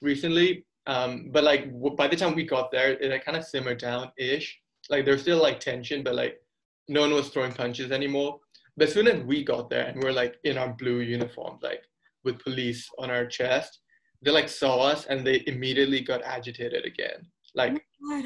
recently 0.00 0.66
um 0.86 1.30
but 1.32 1.44
like 1.44 1.72
w- 1.72 1.96
by 1.96 2.08
the 2.08 2.16
time 2.16 2.34
we 2.34 2.44
got 2.44 2.72
there 2.72 2.92
it 2.92 3.10
like, 3.10 3.24
kind 3.24 3.36
of 3.36 3.44
simmered 3.44 3.78
down 3.78 4.10
ish 4.18 4.60
like 4.90 5.04
there's 5.04 5.22
still 5.22 5.40
like 5.40 5.60
tension 5.60 6.02
but 6.02 6.14
like 6.14 6.40
no 6.88 7.02
one 7.02 7.14
was 7.14 7.28
throwing 7.28 7.52
punches 7.52 7.92
anymore. 7.92 8.40
But 8.76 8.88
as 8.88 8.94
soon 8.94 9.06
as 9.06 9.22
we 9.24 9.44
got 9.44 9.70
there 9.70 9.86
and 9.86 10.02
we're 10.02 10.12
like 10.12 10.36
in 10.44 10.58
our 10.58 10.72
blue 10.72 11.00
uniforms 11.00 11.62
like 11.62 11.82
with 12.24 12.40
police 12.40 12.88
on 12.98 13.10
our 13.10 13.26
chest 13.26 13.80
they 14.22 14.30
like 14.30 14.48
saw 14.48 14.80
us 14.80 15.06
and 15.06 15.26
they 15.26 15.42
immediately 15.46 16.00
got 16.00 16.22
agitated 16.22 16.84
again. 16.84 17.26
Like 17.54 17.84
oh 18.04 18.22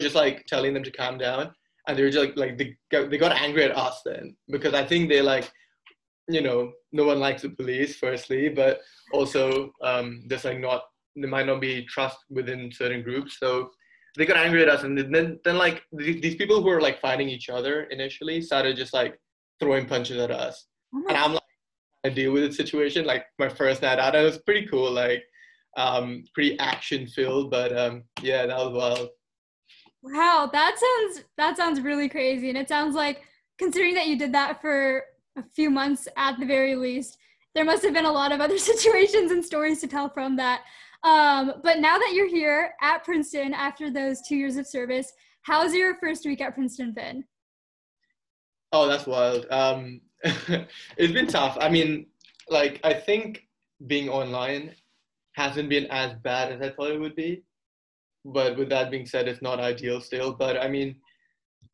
just 0.00 0.14
like 0.14 0.44
telling 0.46 0.74
them 0.74 0.82
to 0.82 0.90
calm 0.90 1.18
down. 1.18 1.52
And 1.86 1.98
they 1.98 2.02
were 2.02 2.10
just 2.10 2.24
like, 2.24 2.36
like 2.36 2.58
they 2.58 2.76
got, 2.90 3.10
they 3.10 3.18
got 3.18 3.32
angry 3.32 3.64
at 3.64 3.76
us 3.76 4.02
then. 4.04 4.36
Because 4.48 4.74
I 4.74 4.84
think 4.84 5.08
they 5.08 5.22
like, 5.22 5.50
you 6.28 6.40
know, 6.40 6.72
no 6.92 7.04
one 7.04 7.18
likes 7.18 7.42
the 7.42 7.50
police 7.50 7.96
firstly, 7.96 8.48
but 8.48 8.80
also 9.12 9.72
um, 9.82 10.22
there's 10.28 10.44
like 10.44 10.60
not 10.60 10.82
there 11.16 11.28
might 11.28 11.46
not 11.46 11.60
be 11.60 11.84
trust 11.86 12.18
within 12.30 12.70
certain 12.72 13.02
groups, 13.02 13.38
so 13.38 13.70
they 14.16 14.26
got 14.26 14.36
angry 14.36 14.62
at 14.62 14.68
us, 14.68 14.84
and 14.84 14.96
then 14.96 15.38
then 15.44 15.58
like 15.58 15.82
these 15.92 16.36
people 16.36 16.62
who 16.62 16.68
were 16.68 16.80
like 16.80 17.00
fighting 17.00 17.28
each 17.28 17.48
other 17.48 17.84
initially 17.84 18.40
started 18.40 18.76
just 18.76 18.92
like 18.92 19.18
throwing 19.60 19.86
punches 19.86 20.18
at 20.18 20.30
us, 20.30 20.66
oh 20.94 21.04
and 21.08 21.16
I'm 21.16 21.32
like 21.34 21.42
I 22.04 22.08
deal 22.08 22.32
with 22.32 22.44
the 22.44 22.52
situation. 22.52 23.04
Like 23.04 23.26
my 23.38 23.48
first 23.48 23.82
night 23.82 23.98
out, 23.98 24.14
and 24.14 24.22
it 24.22 24.26
was 24.26 24.38
pretty 24.38 24.66
cool, 24.66 24.90
like 24.90 25.22
um, 25.76 26.24
pretty 26.34 26.58
action 26.58 27.06
filled, 27.06 27.50
but 27.50 27.76
um, 27.76 28.04
yeah, 28.22 28.46
that 28.46 28.56
was 28.56 28.72
wild. 28.72 29.08
Wow, 30.02 30.48
that 30.52 30.78
sounds 30.78 31.24
that 31.36 31.56
sounds 31.56 31.80
really 31.80 32.08
crazy. 32.08 32.48
And 32.48 32.58
it 32.58 32.68
sounds 32.68 32.94
like 32.94 33.22
considering 33.58 33.94
that 33.94 34.06
you 34.06 34.18
did 34.18 34.32
that 34.32 34.60
for 34.60 35.04
a 35.36 35.42
few 35.54 35.70
months 35.70 36.08
at 36.16 36.38
the 36.38 36.46
very 36.46 36.74
least, 36.74 37.18
there 37.54 37.64
must 37.64 37.82
have 37.82 37.92
been 37.92 38.06
a 38.06 38.12
lot 38.12 38.32
of 38.32 38.40
other 38.40 38.58
situations 38.70 39.30
and 39.30 39.44
stories 39.44 39.80
to 39.80 39.86
tell 39.86 40.08
from 40.08 40.36
that. 40.36 40.62
Um, 41.02 41.54
but 41.62 41.78
now 41.78 41.98
that 41.98 42.12
you're 42.14 42.28
here 42.28 42.72
at 42.82 43.04
Princeton 43.04 43.54
after 43.54 43.90
those 43.90 44.20
two 44.26 44.36
years 44.36 44.56
of 44.56 44.66
service, 44.66 45.12
how's 45.42 45.74
your 45.74 45.96
first 45.96 46.24
week 46.24 46.40
at 46.40 46.54
Princeton 46.54 46.92
been? 46.92 47.24
Oh, 48.72 48.86
that's 48.86 49.06
wild. 49.06 49.46
Um, 49.50 50.00
it's 50.24 51.12
been 51.12 51.26
tough. 51.26 51.56
I 51.60 51.68
mean, 51.68 52.06
like 52.48 52.80
I 52.84 52.94
think 52.94 53.46
being 53.86 54.08
online 54.08 54.74
hasn't 55.32 55.68
been 55.68 55.86
as 55.86 56.14
bad 56.22 56.52
as 56.52 56.60
I 56.60 56.70
thought 56.70 56.90
it 56.90 57.00
would 57.00 57.16
be 57.16 57.42
but 58.24 58.56
with 58.56 58.68
that 58.70 58.90
being 58.90 59.06
said, 59.06 59.28
it's 59.28 59.42
not 59.42 59.60
ideal 59.60 60.00
still. 60.00 60.32
But 60.32 60.56
I 60.56 60.68
mean, 60.68 60.96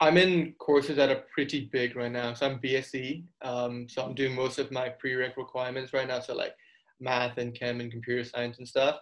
I'm 0.01 0.17
in 0.17 0.55
courses 0.59 0.97
that 0.97 1.11
are 1.11 1.25
pretty 1.33 1.69
big 1.73 1.97
right 1.97 2.13
now. 2.13 2.35
So 2.35 2.47
I'm 2.47 2.59
BSE. 2.61 3.25
Um, 3.43 3.89
so 3.89 4.05
I'm 4.05 4.15
doing 4.15 4.35
most 4.35 4.59
of 4.59 4.71
my 4.71 4.93
prereq 5.03 5.37
requirements 5.37 5.93
right 5.93 6.07
now. 6.07 6.21
So 6.21 6.35
like 6.35 6.55
math 7.01 7.39
and 7.39 7.55
chem 7.55 7.81
and 7.81 7.91
computer 7.91 8.25
science 8.25 8.59
and 8.59 8.69
stuff. 8.69 8.97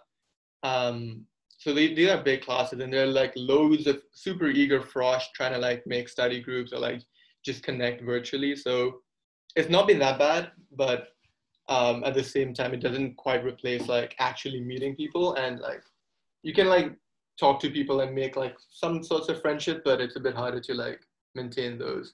Um, 0.63 1.25
so 1.57 1.73
they, 1.73 1.93
these 1.93 2.09
are 2.09 2.21
big 2.21 2.41
classes 2.41 2.79
and 2.79 2.91
there 2.91 3.03
are 3.03 3.07
like 3.07 3.33
loads 3.35 3.87
of 3.87 4.01
super 4.11 4.47
eager 4.47 4.81
frosh 4.81 5.23
trying 5.33 5.53
to 5.53 5.59
like 5.59 5.85
make 5.85 6.09
study 6.09 6.41
groups 6.41 6.73
or 6.73 6.79
like 6.79 7.01
just 7.43 7.63
connect 7.63 8.01
virtually. 8.01 8.55
So 8.55 9.01
it's 9.55 9.69
not 9.69 9.87
been 9.87 9.99
that 9.99 10.19
bad, 10.19 10.51
but 10.75 11.09
um, 11.67 12.03
at 12.03 12.13
the 12.13 12.23
same 12.23 12.53
time, 12.53 12.73
it 12.73 12.81
doesn't 12.81 13.15
quite 13.17 13.43
replace 13.43 13.87
like 13.87 14.15
actually 14.19 14.61
meeting 14.61 14.95
people 14.95 15.35
and 15.35 15.59
like 15.59 15.81
you 16.43 16.53
can 16.53 16.67
like 16.67 16.93
talk 17.39 17.59
to 17.61 17.69
people 17.69 18.01
and 18.01 18.13
make 18.13 18.35
like 18.35 18.55
some 18.69 19.03
sorts 19.03 19.29
of 19.29 19.41
friendship, 19.41 19.81
but 19.83 20.01
it's 20.01 20.15
a 20.15 20.19
bit 20.19 20.35
harder 20.35 20.59
to 20.61 20.73
like 20.73 21.01
maintain 21.33 21.77
those. 21.77 22.13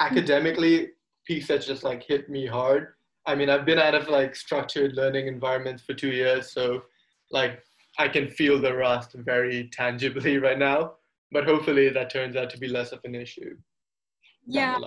Academically, 0.00 0.90
PSET 1.28 1.66
just 1.66 1.84
like 1.84 2.02
hit 2.02 2.28
me 2.28 2.46
hard. 2.46 2.94
I 3.26 3.34
mean, 3.34 3.48
I've 3.48 3.64
been 3.64 3.78
out 3.78 3.94
of 3.94 4.08
like 4.08 4.36
structured 4.36 4.94
learning 4.94 5.26
environments 5.26 5.82
for 5.82 5.94
two 5.94 6.10
years, 6.10 6.52
so 6.52 6.82
like 7.30 7.62
I 7.98 8.08
can 8.08 8.28
feel 8.28 8.60
the 8.60 8.74
rust 8.74 9.14
very 9.14 9.70
tangibly 9.72 10.38
right 10.46 10.58
now. 10.58 10.94
But 11.32 11.44
hopefully, 11.44 11.88
that 11.88 12.10
turns 12.10 12.36
out 12.36 12.50
to 12.50 12.58
be 12.58 12.68
less 12.68 12.92
of 12.92 13.00
an 13.04 13.14
issue. 13.14 13.56
Yeah. 14.46 14.78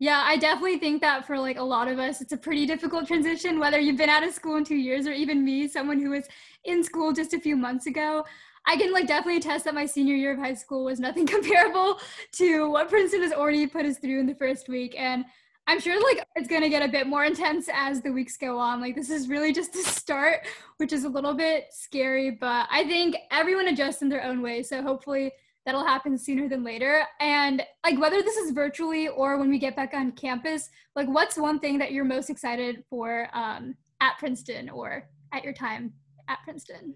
Yeah, 0.00 0.22
I 0.26 0.36
definitely 0.36 0.78
think 0.78 1.00
that 1.02 1.24
for 1.24 1.38
like 1.38 1.56
a 1.56 1.62
lot 1.62 1.86
of 1.86 1.98
us, 1.98 2.20
it's 2.20 2.32
a 2.32 2.36
pretty 2.36 2.66
difficult 2.66 3.06
transition, 3.06 3.60
whether 3.60 3.78
you've 3.78 3.96
been 3.96 4.10
out 4.10 4.24
of 4.24 4.34
school 4.34 4.56
in 4.56 4.64
two 4.64 4.74
years 4.74 5.06
or 5.06 5.12
even 5.12 5.44
me, 5.44 5.68
someone 5.68 6.00
who 6.00 6.10
was 6.10 6.26
in 6.64 6.82
school 6.82 7.12
just 7.12 7.32
a 7.32 7.40
few 7.40 7.56
months 7.56 7.86
ago. 7.86 8.24
I 8.66 8.76
can 8.76 8.92
like 8.92 9.06
definitely 9.06 9.36
attest 9.38 9.64
that 9.64 9.74
my 9.74 9.86
senior 9.86 10.14
year 10.14 10.32
of 10.32 10.38
high 10.38 10.54
school 10.54 10.84
was 10.84 11.00
nothing 11.00 11.26
comparable 11.34 12.00
to 12.32 12.70
what 12.70 12.88
Princeton 12.88 13.22
has 13.22 13.32
already 13.32 13.66
put 13.66 13.84
us 13.84 13.98
through 13.98 14.20
in 14.20 14.26
the 14.26 14.34
first 14.34 14.68
week. 14.68 14.94
And 14.98 15.24
I'm 15.66 15.80
sure 15.80 16.00
like 16.02 16.24
it's 16.36 16.48
gonna 16.48 16.68
get 16.68 16.82
a 16.82 16.92
bit 16.92 17.06
more 17.06 17.24
intense 17.24 17.68
as 17.72 18.02
the 18.02 18.12
weeks 18.12 18.36
go 18.36 18.58
on. 18.58 18.80
Like 18.80 18.94
this 18.94 19.10
is 19.10 19.28
really 19.28 19.52
just 19.52 19.72
the 19.72 19.82
start, 19.82 20.46
which 20.76 20.92
is 20.92 21.04
a 21.04 21.08
little 21.08 21.34
bit 21.34 21.66
scary, 21.70 22.30
but 22.30 22.66
I 22.70 22.84
think 22.84 23.16
everyone 23.30 23.68
adjusts 23.68 24.02
in 24.02 24.08
their 24.08 24.22
own 24.22 24.42
way. 24.42 24.62
So 24.62 24.82
hopefully 24.82 25.32
that'll 25.64 25.86
happen 25.86 26.18
sooner 26.18 26.48
than 26.48 26.62
later. 26.62 27.04
And 27.20 27.62
like 27.82 27.98
whether 27.98 28.22
this 28.22 28.36
is 28.36 28.50
virtually 28.50 29.08
or 29.08 29.38
when 29.38 29.48
we 29.48 29.58
get 29.58 29.76
back 29.76 29.94
on 29.94 30.12
campus, 30.12 30.68
like 30.94 31.08
what's 31.08 31.38
one 31.38 31.58
thing 31.58 31.78
that 31.78 31.92
you're 31.92 32.04
most 32.04 32.28
excited 32.28 32.84
for 32.90 33.28
um, 33.32 33.74
at 34.00 34.18
Princeton 34.18 34.68
or 34.68 35.08
at 35.32 35.44
your 35.44 35.54
time 35.54 35.92
at 36.28 36.42
Princeton? 36.44 36.94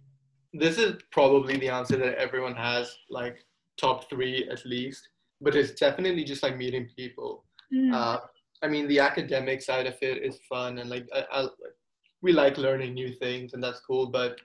This 0.52 0.78
is 0.78 0.97
probably 1.12 1.57
the 1.59 1.69
answer 1.69 1.97
that 1.97 2.19
everyone 2.19 2.55
has, 2.55 2.95
like 3.11 3.45
top 3.78 4.09
three 4.09 4.49
at 4.50 4.64
least. 4.64 5.09
But 5.40 5.55
it's 5.55 5.73
definitely 5.78 6.25
just 6.25 6.43
like 6.43 6.57
meeting 6.57 6.88
people. 6.97 7.45
Mm. 7.73 7.95
Uh, 7.95 8.19
I 8.62 8.69
mean, 8.69 8.88
the 8.88 8.99
academic 8.99 9.62
side 9.62 9.87
of 9.87 9.95
it 10.02 10.23
is 10.23 10.40
fun, 10.49 10.78
and 10.78 10.90
like 10.90 11.07
I, 11.14 11.25
I, 11.31 11.49
we 12.23 12.33
like 12.33 12.59
learning 12.59 12.95
new 12.95 13.12
things, 13.12 13.52
and 13.52 13.62
that's 13.62 13.81
cool. 13.81 14.07
But 14.07 14.40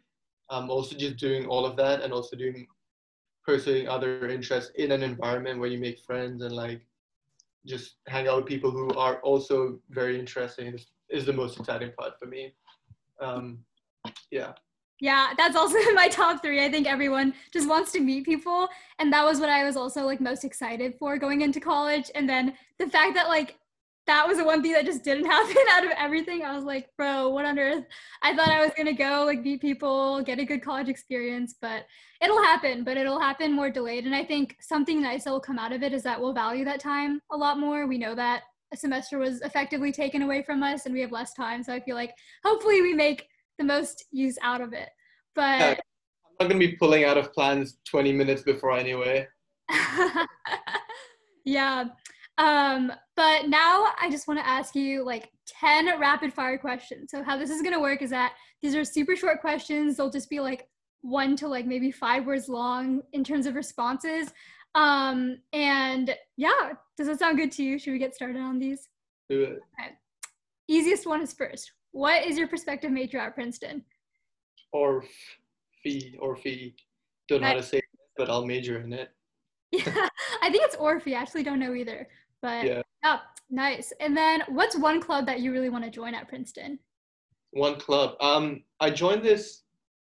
um, 0.50 0.70
also 0.70 0.96
just 0.96 1.18
doing 1.18 1.48
all 1.48 1.66
of 1.66 1.76
that, 1.78 2.02
and 2.02 2.14
also 2.14 2.36
doing 2.36 2.68
pursuing 3.46 3.88
other 3.88 4.28
interests 4.30 4.72
in 4.76 4.92
an 4.92 5.04
environment 5.04 5.60
where 5.60 5.70
you 5.70 5.80
make 5.80 6.00
friends 6.00 6.44
and 6.44 6.56
like 6.56 6.82
just 7.66 7.96
hang 8.08 8.28
out 8.28 8.38
with 8.38 8.46
people 8.46 8.72
who 8.72 8.94
are 8.96 9.20
also 9.22 9.80
very 9.90 10.20
interesting 10.20 10.74
is, 10.74 10.88
is 11.10 11.26
the 11.26 11.34
most 11.34 11.60
exciting 11.60 11.92
part 11.98 12.14
for 12.20 12.26
me. 12.26 12.54
Um, 13.22 13.60
yeah. 14.32 14.54
Yeah, 15.00 15.34
that's 15.38 15.56
also 15.56 15.78
my 15.94 16.08
top 16.08 16.42
three. 16.42 16.64
I 16.64 16.72
think 16.72 16.88
everyone 16.88 17.34
just 17.52 17.68
wants 17.68 17.92
to 17.94 18.00
meet 18.00 18.26
people. 18.26 18.68
And 19.00 19.12
that 19.12 19.26
was 19.26 19.40
what 19.40 19.50
I 19.50 19.64
was 19.64 19.76
also 19.76 20.06
like 20.06 20.22
most 20.22 20.44
excited 20.44 20.96
for 20.98 21.18
going 21.18 21.42
into 21.42 21.60
college. 21.60 22.10
And 22.16 22.28
then 22.28 22.54
the 22.80 22.88
fact 22.88 23.16
that 23.16 23.28
like 23.28 23.58
that 24.06 24.28
was 24.28 24.38
the 24.38 24.44
one 24.44 24.62
thing 24.62 24.74
that 24.74 24.86
just 24.86 25.04
didn't 25.04 25.26
happen 25.30 25.56
out 25.72 25.86
of 25.86 25.92
everything. 25.98 26.44
I 26.44 26.56
was 26.56 26.66
like, 26.66 26.90
bro, 26.98 27.30
what 27.30 27.46
on 27.46 27.58
earth? 27.60 27.86
I 28.22 28.36
thought 28.36 28.50
I 28.50 28.62
was 28.62 28.72
gonna 28.76 28.94
go 28.94 29.24
like 29.26 29.42
meet 29.42 29.62
people, 29.62 30.22
get 30.22 30.40
a 30.40 30.46
good 30.46 30.64
college 30.64 30.90
experience, 30.90 31.56
but 31.62 31.86
it'll 32.22 32.42
happen, 32.42 32.84
but 32.84 32.98
it'll 32.98 33.20
happen 33.20 33.52
more 33.52 33.70
delayed. 33.70 34.06
And 34.06 34.16
I 34.16 34.24
think 34.24 34.58
something 34.62 35.02
nice 35.02 35.24
that 35.24 35.32
will 35.32 35.40
come 35.40 35.60
out 35.60 35.72
of 35.72 35.84
it 35.84 35.94
is 35.94 36.04
that 36.04 36.20
we'll 36.20 36.34
value 36.34 36.66
that 36.66 36.80
time 36.80 37.22
a 37.32 37.38
lot 37.38 37.60
more. 37.60 37.88
We 37.88 37.98
know 37.98 38.16
that 38.16 38.44
a 38.74 38.78
semester 38.78 39.20
was 39.20 39.42
effectively 39.42 39.92
taken 39.92 40.24
away 40.24 40.42
from 40.42 40.64
us 40.64 40.86
and 40.86 40.94
we 40.94 41.02
have 41.02 41.12
less 41.12 41.34
time. 41.34 41.64
So 41.64 41.74
I 41.74 41.80
feel 41.80 41.96
like 41.96 42.14
hopefully 42.44 42.82
we 42.82 42.94
make 42.94 43.28
the 43.58 43.66
most 43.66 44.06
use 44.12 44.38
out 44.42 44.62
of 44.62 44.74
it. 44.74 44.90
But 45.36 45.62
I'm 46.40 46.48
not 46.48 46.50
gonna 46.50 46.60
be 46.60 46.76
pulling 46.76 47.04
out 47.06 47.18
of 47.18 47.34
plans 47.34 47.78
20 47.90 48.12
minutes 48.14 48.42
before 48.42 48.78
anyway. 48.78 49.28
yeah. 51.46 51.86
Um, 52.38 52.92
but 53.16 53.48
now 53.48 53.88
I 54.02 54.10
just 54.10 54.28
want 54.28 54.40
to 54.40 54.48
ask 54.48 54.76
you 54.76 55.06
like 55.06 55.30
10 55.48 56.00
rapid 56.00 56.34
fire 56.34 56.58
questions. 56.58 57.12
So 57.12 57.24
how 57.24 57.38
this 57.38 57.50
is 57.50 57.62
going 57.62 57.74
to 57.74 57.80
work 57.80 58.02
is 58.02 58.10
that 58.10 58.34
these 58.62 58.76
are 58.76 58.84
super 58.84 59.16
short 59.16 59.40
questions. 59.40 59.98
They'll 59.98 60.10
just 60.10 60.30
be 60.30 60.40
like 60.40 60.68
one 61.02 61.36
to 61.36 61.48
like 61.48 61.68
maybe 61.68 61.92
five 61.92 62.26
words 62.26 62.50
long 62.50 63.02
in 63.12 63.24
terms 63.24 63.46
of 63.46 63.56
responses. 63.56 64.32
Um, 64.74 65.38
and 65.52 66.16
yeah, 66.38 66.72
does 66.98 67.08
that 67.08 67.20
sound 67.20 67.38
good 67.38 67.52
to 67.54 67.64
you? 67.64 67.78
Should 67.78 67.92
we 67.92 68.00
get 68.00 68.16
started 68.16 68.38
on 68.38 68.58
these? 68.58 68.88
Do 69.30 69.44
it. 69.44 69.60
Okay. 69.80 69.92
Easiest 70.68 71.06
one 71.06 71.22
is 71.22 71.34
first. 71.34 71.72
What 71.94 72.26
is 72.26 72.38
your 72.38 72.48
prospective 72.48 72.92
major 72.92 73.20
at 73.20 73.36
Princeton? 73.36 73.84
Or 74.74 75.04
fee 75.84 76.18
or 76.20 76.36
fee. 76.36 76.76
Don't 77.30 77.42
know 77.42 77.48
how 77.48 77.54
to 77.54 77.64
say 77.64 77.78
it, 77.78 77.84
but 78.18 78.30
I'll 78.30 78.46
major 78.46 78.82
in 78.82 78.92
it. 78.92 79.10
Yeah, 79.72 80.08
I 80.44 80.52
think 80.52 80.64
it's 80.64 80.76
Orphy. 80.76 81.16
I 81.16 81.22
actually 81.22 81.42
don't 81.42 81.60
know 81.60 81.74
either. 81.74 82.08
But 82.44 82.66
yeah. 82.66 82.82
yeah, 83.04 83.20
nice. 83.50 83.92
And 84.00 84.16
then 84.16 84.44
what's 84.50 84.78
one 84.78 85.02
club 85.02 85.26
that 85.26 85.40
you 85.40 85.52
really 85.52 85.70
want 85.70 85.84
to 85.84 85.90
join 85.90 86.14
at 86.14 86.28
Princeton? 86.28 86.78
One 87.54 87.80
club. 87.80 88.16
Um, 88.22 88.64
I 88.80 88.92
joined 88.92 89.24
this 89.24 89.64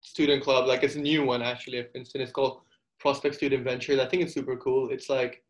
student 0.02 0.44
club, 0.44 0.66
like 0.68 0.82
it's 0.82 0.96
a 0.96 1.00
new 1.00 1.24
one 1.24 1.44
actually 1.44 1.78
at 1.78 1.92
Princeton. 1.92 2.22
It's 2.22 2.32
called 2.32 2.62
Prospect 3.00 3.36
Student 3.36 3.64
Ventures. 3.64 4.00
I 4.00 4.08
think 4.08 4.24
it's 4.24 4.34
super 4.34 4.58
cool. 4.58 4.90
It's 4.90 5.10
like 5.10 5.44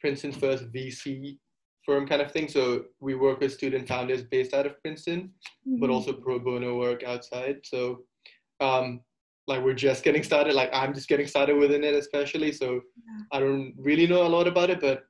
Princeton's 0.00 0.36
first 0.36 0.70
VC 0.70 1.38
firm 1.86 2.06
kind 2.06 2.20
of 2.20 2.32
thing. 2.32 2.48
So 2.48 2.86
we 3.00 3.14
work 3.14 3.40
with 3.40 3.52
student 3.52 3.88
founders 3.88 4.22
based 4.22 4.52
out 4.52 4.66
of 4.66 4.78
Princeton, 4.82 5.30
mm-hmm. 5.66 5.80
but 5.80 5.88
also 5.88 6.12
pro 6.12 6.38
bono 6.38 6.76
work 6.76 7.04
outside. 7.04 7.60
So 7.64 8.02
um, 8.60 9.00
like 9.46 9.62
we're 9.62 9.74
just 9.74 10.02
getting 10.02 10.24
started. 10.24 10.54
Like 10.54 10.70
I'm 10.72 10.92
just 10.92 11.08
getting 11.08 11.26
started 11.26 11.56
within 11.56 11.84
it, 11.84 11.94
especially. 11.94 12.52
So 12.52 12.74
yeah. 12.74 13.22
I 13.32 13.40
don't 13.40 13.74
really 13.78 14.06
know 14.06 14.26
a 14.26 14.28
lot 14.28 14.48
about 14.48 14.70
it, 14.70 14.80
but 14.80 15.04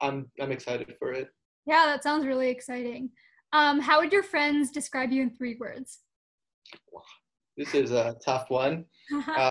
I'm 0.00 0.30
I'm 0.40 0.50
excited 0.50 0.94
for 0.98 1.12
it. 1.12 1.28
Yeah, 1.66 1.84
that 1.86 2.02
sounds 2.02 2.26
really 2.26 2.48
exciting. 2.48 3.10
Um, 3.52 3.78
how 3.80 4.00
would 4.00 4.12
your 4.12 4.22
friends 4.22 4.70
describe 4.70 5.12
you 5.12 5.22
in 5.22 5.30
three 5.30 5.56
words? 5.60 6.00
This 7.56 7.74
is 7.74 7.92
a 7.92 8.16
tough 8.24 8.50
one. 8.50 8.84
uh, 9.28 9.50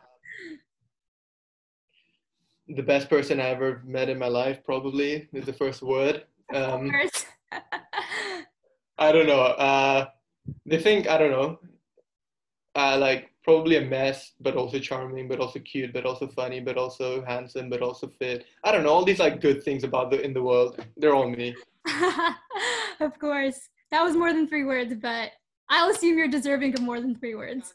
the 2.68 2.84
best 2.84 3.10
person 3.10 3.40
I 3.40 3.50
ever 3.50 3.82
met 3.86 4.10
in 4.10 4.20
my 4.20 4.28
life, 4.28 4.60
probably, 4.66 5.30
is 5.32 5.46
the 5.46 5.54
first 5.54 5.82
word. 5.82 6.26
Um, 6.54 6.92
I 8.98 9.12
don't 9.12 9.28
know. 9.28 9.42
Uh, 9.42 10.06
they 10.66 10.78
think 10.78 11.08
I 11.08 11.18
don't 11.18 11.32
know. 11.32 11.60
Uh, 12.76 12.98
like 12.98 13.30
probably 13.44 13.76
a 13.78 13.82
mess, 13.82 14.32
but 14.40 14.56
also 14.56 14.80
charming, 14.80 15.28
but 15.28 15.40
also 15.40 15.60
cute, 15.60 15.94
but 15.94 16.06
also 16.06 16.28
funny, 16.28 16.60
but 16.60 16.78
also 16.78 17.24
handsome, 17.26 17.70
but 17.70 17.82
also 17.82 18.08
fit. 18.08 18.46
I 18.64 18.72
don't 18.72 18.84
know 18.84 18.90
all 18.90 19.06
these 19.06 19.20
like 19.20 19.42
good 19.42 19.64
things 19.64 19.84
about 19.84 20.12
the 20.12 20.22
in 20.22 20.34
the 20.34 20.42
world. 20.42 20.84
They're 20.98 21.14
all 21.14 21.30
me. 21.30 21.56
of 23.00 23.20
course, 23.20 23.70
that 23.92 24.04
was 24.04 24.16
more 24.16 24.34
than 24.34 24.48
three 24.48 24.64
words, 24.64 24.94
but 25.02 25.32
I'll 25.70 25.90
assume 25.90 26.18
you're 26.18 26.28
deserving 26.28 26.74
of 26.74 26.82
more 26.82 27.00
than 27.00 27.16
three 27.16 27.36
words. 27.36 27.74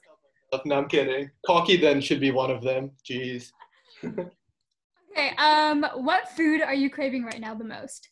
No, 0.65 0.77
I'm 0.77 0.89
kidding. 0.89 1.31
Cocky 1.47 1.77
then 1.77 2.01
should 2.01 2.21
be 2.21 2.31
one 2.31 2.51
of 2.51 2.63
them. 2.63 2.93
Jeez. 3.05 3.53
okay. 4.05 5.37
Um, 5.37 5.85
what 5.97 6.31
food 6.31 6.63
are 6.63 6.75
you 6.75 6.89
craving 6.89 7.25
right 7.25 7.41
now 7.41 7.55
the 7.55 7.65
most? 7.65 8.09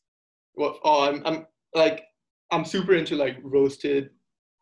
Well, 0.56 0.78
oh, 0.84 1.08
I'm 1.08 1.22
I'm 1.24 1.46
like 1.74 2.04
I'm 2.50 2.64
super 2.64 2.94
into 2.94 3.16
like 3.16 3.36
roasted 3.42 4.10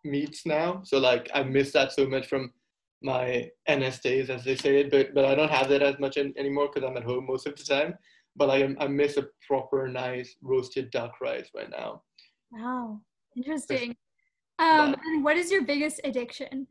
meats 0.04 0.44
now. 0.44 0.82
So 0.84 0.98
like 0.98 1.30
I 1.34 1.42
miss 1.42 1.72
that 1.72 1.92
so 1.92 2.06
much 2.06 2.26
from 2.26 2.52
my 3.02 3.48
NS 3.70 4.00
days, 4.00 4.30
as 4.30 4.44
they 4.44 4.56
say 4.56 4.80
it, 4.80 4.90
but 4.90 5.14
but 5.14 5.24
I 5.24 5.34
don't 5.34 5.50
have 5.50 5.68
that 5.68 5.82
as 5.82 5.98
much 5.98 6.16
in, 6.16 6.34
anymore 6.36 6.68
because 6.72 6.88
I'm 6.88 6.96
at 6.96 7.04
home 7.04 7.26
most 7.26 7.46
of 7.46 7.56
the 7.56 7.64
time. 7.64 7.94
But 8.36 8.50
I 8.50 8.74
I 8.80 8.88
miss 8.88 9.16
a 9.16 9.26
proper 9.46 9.88
nice 9.88 10.36
roasted 10.42 10.90
duck 10.90 11.20
rice 11.20 11.48
right 11.54 11.70
now. 11.70 12.02
Wow, 12.50 13.00
interesting. 13.36 13.96
Um, 14.58 14.94
and 15.04 15.24
what 15.24 15.36
is 15.36 15.50
your 15.50 15.64
biggest 15.64 16.00
addiction? 16.04 16.66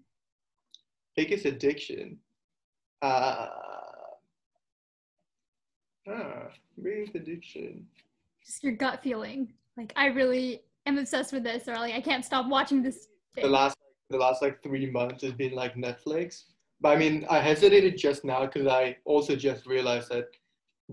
Biggest 1.15 1.45
addiction. 1.45 2.17
Uh, 3.01 3.47
ah, 6.09 6.47
biggest 6.81 7.15
addiction. 7.15 7.85
Just 8.45 8.63
your 8.63 8.73
gut 8.73 9.01
feeling. 9.03 9.53
Like 9.77 9.93
I 9.95 10.07
really 10.07 10.61
am 10.85 10.97
obsessed 10.97 11.33
with 11.33 11.43
this, 11.43 11.67
or 11.67 11.75
like 11.75 11.93
I 11.93 12.01
can't 12.01 12.25
stop 12.25 12.47
watching 12.47 12.83
this. 12.83 13.07
Thing. 13.35 13.45
The 13.45 13.49
last 13.49 13.77
the 14.09 14.17
last 14.17 14.41
like 14.41 14.61
three 14.61 14.89
months 14.89 15.23
has 15.23 15.33
been 15.33 15.53
like 15.53 15.75
Netflix. 15.75 16.43
But 16.81 16.89
I 16.89 16.95
mean, 16.97 17.25
I 17.29 17.39
hesitated 17.39 17.97
just 17.97 18.25
now 18.25 18.45
because 18.45 18.67
I 18.67 18.97
also 19.05 19.35
just 19.35 19.65
realized 19.65 20.09
that 20.09 20.27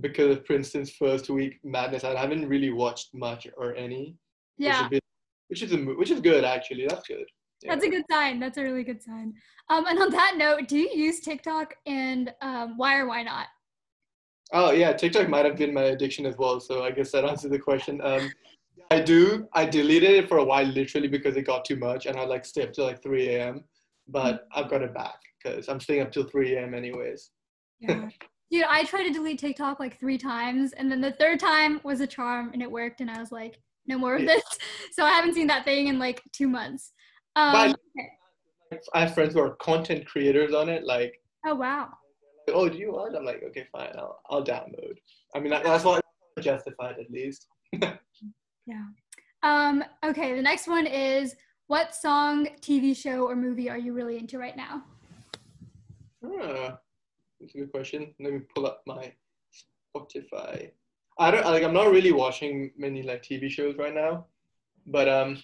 because 0.00 0.36
of 0.36 0.44
Princeton's 0.44 0.90
first 0.90 1.28
week 1.28 1.58
madness, 1.64 2.04
I 2.04 2.16
haven't 2.16 2.48
really 2.48 2.70
watched 2.70 3.14
much 3.14 3.46
or 3.56 3.74
any. 3.74 4.16
Yeah. 4.56 4.88
Which 4.88 4.92
is, 4.92 5.00
which 5.48 5.62
is, 5.62 5.72
a, 5.72 5.76
which 5.78 6.10
is 6.10 6.20
good 6.20 6.44
actually. 6.44 6.86
That's 6.86 7.06
good. 7.06 7.26
Yeah. 7.62 7.74
That's 7.74 7.84
a 7.84 7.90
good 7.90 8.04
sign. 8.10 8.40
That's 8.40 8.56
a 8.56 8.62
really 8.62 8.84
good 8.84 9.02
sign. 9.02 9.34
Um, 9.68 9.86
and 9.86 9.98
on 9.98 10.10
that 10.10 10.34
note, 10.36 10.68
do 10.68 10.78
you 10.78 10.88
use 10.94 11.20
TikTok 11.20 11.74
and 11.86 12.32
um, 12.40 12.78
why 12.78 12.98
or 12.98 13.06
why 13.06 13.22
not? 13.22 13.48
Oh 14.52 14.72
yeah, 14.72 14.92
TikTok 14.92 15.28
might 15.28 15.44
have 15.44 15.56
been 15.56 15.72
my 15.72 15.84
addiction 15.84 16.26
as 16.26 16.36
well. 16.36 16.60
So 16.60 16.82
I 16.82 16.90
guess 16.90 17.12
that 17.12 17.24
answers 17.24 17.50
the 17.50 17.58
question. 17.58 18.00
Um, 18.02 18.32
I 18.90 19.00
do. 19.00 19.48
I 19.52 19.64
deleted 19.66 20.10
it 20.10 20.28
for 20.28 20.38
a 20.38 20.44
while, 20.44 20.66
literally 20.66 21.08
because 21.08 21.36
it 21.36 21.42
got 21.42 21.64
too 21.64 21.76
much, 21.76 22.06
and 22.06 22.16
I 22.16 22.24
like 22.24 22.44
stay 22.44 22.62
up 22.64 22.72
till 22.72 22.86
like 22.86 23.02
3 23.02 23.28
a.m. 23.28 23.64
But 24.08 24.48
I've 24.52 24.68
got 24.68 24.82
it 24.82 24.92
back 24.92 25.14
because 25.42 25.68
I'm 25.68 25.78
staying 25.78 26.02
up 26.02 26.10
till 26.10 26.24
3 26.24 26.54
a.m. 26.56 26.74
anyways. 26.74 27.30
Yeah. 27.78 28.08
Dude, 28.50 28.64
I 28.68 28.82
tried 28.82 29.04
to 29.04 29.12
delete 29.12 29.38
TikTok 29.38 29.78
like 29.78 30.00
three 30.00 30.18
times, 30.18 30.72
and 30.72 30.90
then 30.90 31.00
the 31.00 31.12
third 31.12 31.38
time 31.38 31.80
was 31.84 32.00
a 32.00 32.06
charm, 32.06 32.50
and 32.52 32.60
it 32.60 32.70
worked. 32.70 33.00
And 33.00 33.08
I 33.08 33.20
was 33.20 33.30
like, 33.30 33.60
no 33.86 33.96
more 33.96 34.16
of 34.16 34.22
Yeah. 34.22 34.34
this. 34.34 34.42
So 34.92 35.04
I 35.04 35.10
haven't 35.10 35.34
seen 35.34 35.46
that 35.46 35.64
thing 35.64 35.86
in 35.86 36.00
like 36.00 36.20
two 36.32 36.48
months. 36.48 36.92
Um, 37.36 37.76
okay. 37.96 38.80
I 38.92 39.00
have 39.00 39.14
friends 39.14 39.34
who 39.34 39.40
are 39.40 39.54
content 39.56 40.04
creators 40.04 40.52
on 40.52 40.68
it. 40.68 40.84
Like, 40.84 41.14
Oh 41.46 41.54
wow. 41.54 41.90
Oh, 42.54 42.68
do 42.68 42.78
you 42.78 42.92
want? 42.92 43.16
I'm 43.16 43.24
like, 43.24 43.42
okay, 43.48 43.66
fine. 43.72 43.92
I'll 43.96 44.20
I'll 44.30 44.44
download. 44.44 44.96
I 45.34 45.40
mean, 45.40 45.50
that, 45.50 45.64
that's 45.64 45.84
why 45.84 46.00
I 46.36 46.40
justified 46.40 46.96
at 46.98 47.10
least. 47.10 47.46
Yeah. 48.66 48.84
Um, 49.42 49.82
okay, 50.04 50.34
the 50.34 50.42
next 50.42 50.68
one 50.68 50.86
is 50.86 51.34
what 51.66 51.94
song, 51.94 52.46
TV 52.60 52.96
show, 52.96 53.26
or 53.26 53.34
movie 53.34 53.68
are 53.68 53.78
you 53.78 53.92
really 53.92 54.16
into 54.18 54.38
right 54.38 54.56
now? 54.56 54.84
Ah, 56.24 56.78
that's 57.40 57.54
a 57.54 57.58
good 57.58 57.72
question. 57.72 58.14
Let 58.20 58.32
me 58.32 58.40
pull 58.54 58.66
up 58.66 58.82
my 58.86 59.12
Spotify. 59.96 60.70
I 61.18 61.30
don't 61.30 61.44
like. 61.46 61.64
I'm 61.64 61.74
not 61.74 61.90
really 61.90 62.12
watching 62.12 62.70
many 62.76 63.02
like 63.02 63.22
TV 63.22 63.50
shows 63.50 63.76
right 63.76 63.94
now, 63.94 64.26
but 64.86 65.08
um, 65.08 65.38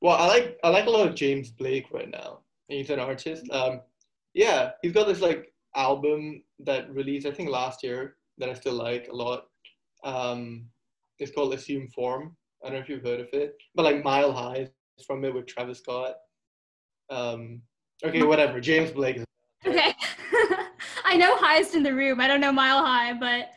well, 0.00 0.16
I 0.16 0.26
like 0.26 0.58
I 0.62 0.68
like 0.68 0.86
a 0.86 0.90
lot 0.90 1.08
of 1.08 1.14
James 1.14 1.50
Blake 1.50 1.86
right 1.92 2.10
now. 2.10 2.40
He's 2.68 2.90
an 2.90 3.00
artist. 3.00 3.50
Um, 3.50 3.80
yeah, 4.34 4.72
he's 4.82 4.92
got 4.92 5.06
this 5.06 5.20
like 5.20 5.49
album 5.76 6.42
that 6.60 6.92
released 6.92 7.26
I 7.26 7.30
think 7.32 7.48
last 7.50 7.82
year 7.82 8.16
that 8.38 8.48
I 8.48 8.54
still 8.54 8.74
like 8.74 9.08
a 9.08 9.14
lot. 9.14 9.44
Um, 10.04 10.66
it's 11.18 11.32
called 11.32 11.54
Assume 11.54 11.88
Form. 11.88 12.36
I 12.62 12.68
don't 12.68 12.76
know 12.76 12.80
if 12.80 12.88
you've 12.88 13.04
heard 13.04 13.20
of 13.20 13.28
it, 13.32 13.54
but 13.74 13.84
like 13.84 14.04
Mile 14.04 14.32
High 14.32 14.68
is 14.98 15.04
from 15.06 15.24
it 15.24 15.34
with 15.34 15.46
Travis 15.46 15.78
Scott. 15.78 16.14
Um, 17.10 17.62
okay, 18.04 18.22
whatever. 18.22 18.60
James 18.60 18.90
Blake 18.90 19.16
is 19.16 19.24
Okay. 19.66 19.94
I 21.04 21.16
know 21.16 21.36
highest 21.36 21.74
in 21.74 21.82
the 21.82 21.94
room. 21.94 22.20
I 22.20 22.28
don't 22.28 22.40
know 22.40 22.52
mile 22.52 22.84
high, 22.84 23.12
but 23.14 23.50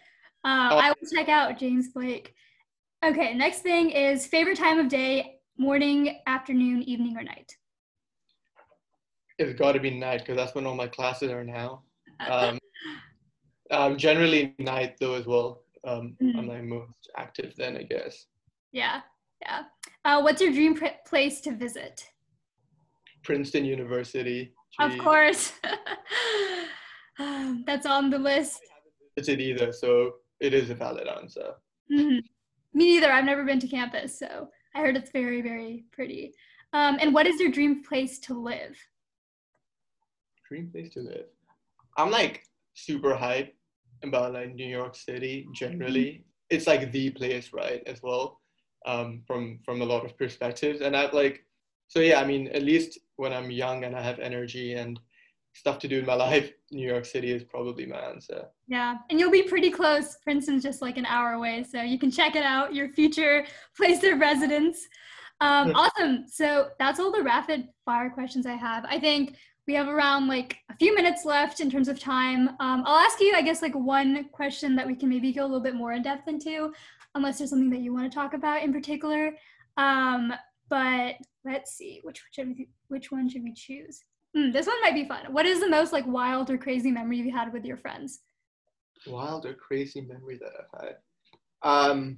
uh, 0.45 0.69
Oh. 0.71 0.77
I 0.77 0.89
will 0.89 1.09
check 1.13 1.29
out 1.29 1.57
James 1.57 1.89
Blake. 1.89 2.33
Okay, 3.05 3.33
next 3.33 3.59
thing 3.59 3.89
is 3.89 4.25
favorite 4.25 4.57
time 4.57 4.79
of 4.79 4.87
day, 4.87 5.39
morning, 5.57 6.19
afternoon, 6.25 6.83
evening, 6.83 7.17
or 7.17 7.23
night. 7.23 7.55
It's 9.37 9.57
got 9.57 9.73
to 9.73 9.79
be 9.79 9.91
night 9.91 10.19
because 10.19 10.37
that's 10.37 10.55
when 10.55 10.65
all 10.65 10.75
my 10.75 10.87
classes 10.87 11.29
are 11.31 11.43
now. 11.43 11.83
Um, 12.19 12.59
um, 13.71 13.97
generally 13.97 14.53
night 14.59 14.95
though 14.99 15.13
as 15.15 15.25
well. 15.25 15.63
Um, 15.85 16.15
I'm 16.21 16.45
Mhm. 16.45 16.47
like 16.47 16.63
most 16.63 17.09
active 17.17 17.55
then, 17.55 17.75
I 17.77 17.83
guess. 17.83 18.27
Yeah, 18.71 19.01
yeah. 19.41 19.65
Uh, 20.05 20.21
what's 20.21 20.41
your 20.41 20.51
dream 20.51 20.75
pr- 20.75 20.99
place 21.05 21.41
to 21.41 21.51
visit? 21.51 22.09
Princeton 23.23 23.65
University. 23.65 24.53
Of 24.79 24.97
course. 24.97 25.53
Um, 27.19 27.63
That's 27.67 27.85
on 27.85 28.09
the 28.09 28.17
list. 28.17 28.59
Visited 29.15 29.39
either, 29.39 29.71
so 29.71 30.15
it 30.39 30.51
is 30.51 30.71
a 30.71 30.75
valid 30.75 31.07
answer. 31.07 31.53
Mhm. 31.91 32.23
Me 32.73 32.85
neither. 32.95 33.11
I've 33.11 33.23
never 33.25 33.43
been 33.45 33.59
to 33.59 33.67
campus, 33.67 34.17
so 34.17 34.49
I 34.73 34.79
heard 34.79 34.97
it's 34.97 35.11
very, 35.11 35.39
very 35.41 35.85
pretty. 35.91 36.33
Um, 36.73 36.97
and 36.99 37.13
what 37.13 37.27
is 37.27 37.39
your 37.39 37.51
dream 37.51 37.83
place 37.83 38.17
to 38.21 38.33
live? 38.33 38.75
Dream 40.47 40.71
place 40.71 40.89
to 40.95 41.01
live. 41.01 41.27
I'm 41.97 42.11
like 42.11 42.43
super 42.73 43.13
hyped 43.13 43.51
about 44.03 44.33
like 44.33 44.53
New 44.53 44.67
York 44.67 44.95
City 44.95 45.47
generally. 45.53 46.25
It's 46.49 46.67
like 46.67 46.91
the 46.91 47.09
place, 47.11 47.51
right? 47.53 47.81
As 47.87 48.01
well, 48.03 48.41
um, 48.85 49.21
from 49.25 49.59
from 49.65 49.81
a 49.81 49.85
lot 49.85 50.05
of 50.05 50.17
perspectives. 50.17 50.81
And 50.81 50.95
I've 50.95 51.13
like, 51.13 51.45
so 51.87 51.99
yeah. 51.99 52.19
I 52.19 52.25
mean, 52.25 52.47
at 52.49 52.63
least 52.63 52.99
when 53.15 53.33
I'm 53.33 53.51
young 53.51 53.83
and 53.83 53.95
I 53.95 54.01
have 54.01 54.19
energy 54.19 54.73
and 54.73 54.99
stuff 55.53 55.79
to 55.79 55.87
do 55.87 55.99
in 55.99 56.05
my 56.05 56.13
life, 56.27 56.51
New 56.71 56.87
York 56.87 57.05
City 57.05 57.31
is 57.31 57.43
probably 57.43 57.85
my 57.85 57.99
answer. 57.99 58.45
Yeah, 58.67 58.95
and 59.09 59.19
you'll 59.19 59.31
be 59.31 59.43
pretty 59.43 59.71
close. 59.71 60.17
Princeton's 60.23 60.63
just 60.63 60.81
like 60.81 60.97
an 60.97 61.05
hour 61.05 61.33
away, 61.33 61.63
so 61.63 61.81
you 61.81 61.99
can 61.99 62.11
check 62.11 62.35
it 62.35 62.43
out, 62.43 62.75
your 62.75 62.89
future 62.89 63.45
place 63.77 64.03
of 64.03 64.19
residence. 64.19 64.87
Um, 65.41 65.73
awesome. 65.75 66.25
So 66.27 66.69
that's 66.79 66.99
all 66.99 67.11
the 67.11 67.23
rapid 67.23 67.67
fire 67.83 68.09
questions 68.09 68.45
I 68.45 68.53
have. 68.53 68.85
I 68.85 68.97
think 68.97 69.35
we 69.67 69.73
have 69.75 69.87
around 69.87 70.27
like 70.27 70.57
a 70.69 70.75
few 70.75 70.93
minutes 70.93 71.25
left 71.25 71.59
in 71.59 71.69
terms 71.69 71.87
of 71.87 71.99
time. 71.99 72.49
Um, 72.59 72.83
I'll 72.85 72.97
ask 72.97 73.19
you, 73.19 73.33
I 73.35 73.41
guess, 73.41 73.61
like 73.61 73.73
one 73.73 74.25
question 74.31 74.75
that 74.75 74.85
we 74.85 74.95
can 74.95 75.09
maybe 75.09 75.31
go 75.31 75.43
a 75.43 75.47
little 75.47 75.61
bit 75.61 75.75
more 75.75 75.93
in 75.93 76.03
depth 76.03 76.27
into, 76.27 76.73
unless 77.15 77.37
there's 77.37 77.49
something 77.49 77.69
that 77.69 77.79
you 77.79 77.93
want 77.93 78.11
to 78.11 78.15
talk 78.15 78.33
about 78.33 78.63
in 78.63 78.73
particular. 78.73 79.31
Um, 79.77 80.33
but 80.69 81.15
let's 81.45 81.75
see, 81.75 82.01
which 82.03 82.23
we, 82.37 82.67
which 82.87 83.11
one 83.11 83.29
should 83.29 83.43
we 83.43 83.53
choose? 83.53 84.01
Hmm, 84.35 84.51
this 84.51 84.67
one 84.67 84.81
might 84.81 84.95
be 84.95 85.07
fun. 85.07 85.31
What 85.31 85.45
is 85.45 85.59
the 85.59 85.69
most 85.69 85.93
like 85.93 86.07
wild 86.07 86.49
or 86.49 86.57
crazy 86.57 86.91
memory 86.91 87.19
you 87.19 87.31
had 87.31 87.53
with 87.53 87.63
your 87.63 87.77
friends? 87.77 88.21
Wild 89.07 89.45
or 89.45 89.53
crazy 89.53 90.01
memory 90.01 90.39
that 90.41 90.51
I've 90.59 90.81
had. 90.81 90.95
Um, 91.61 92.17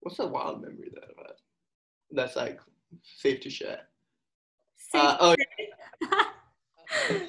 what's 0.00 0.18
a 0.18 0.26
wild 0.26 0.62
memory 0.62 0.90
that 0.94 1.04
I've 1.04 1.26
had? 1.26 1.36
That's 2.10 2.36
like 2.36 2.58
safe 3.02 3.40
to 3.40 3.50
share. 3.50 3.80
Uh, 4.94 5.16
oh, 5.20 5.34
okay, 7.10 7.28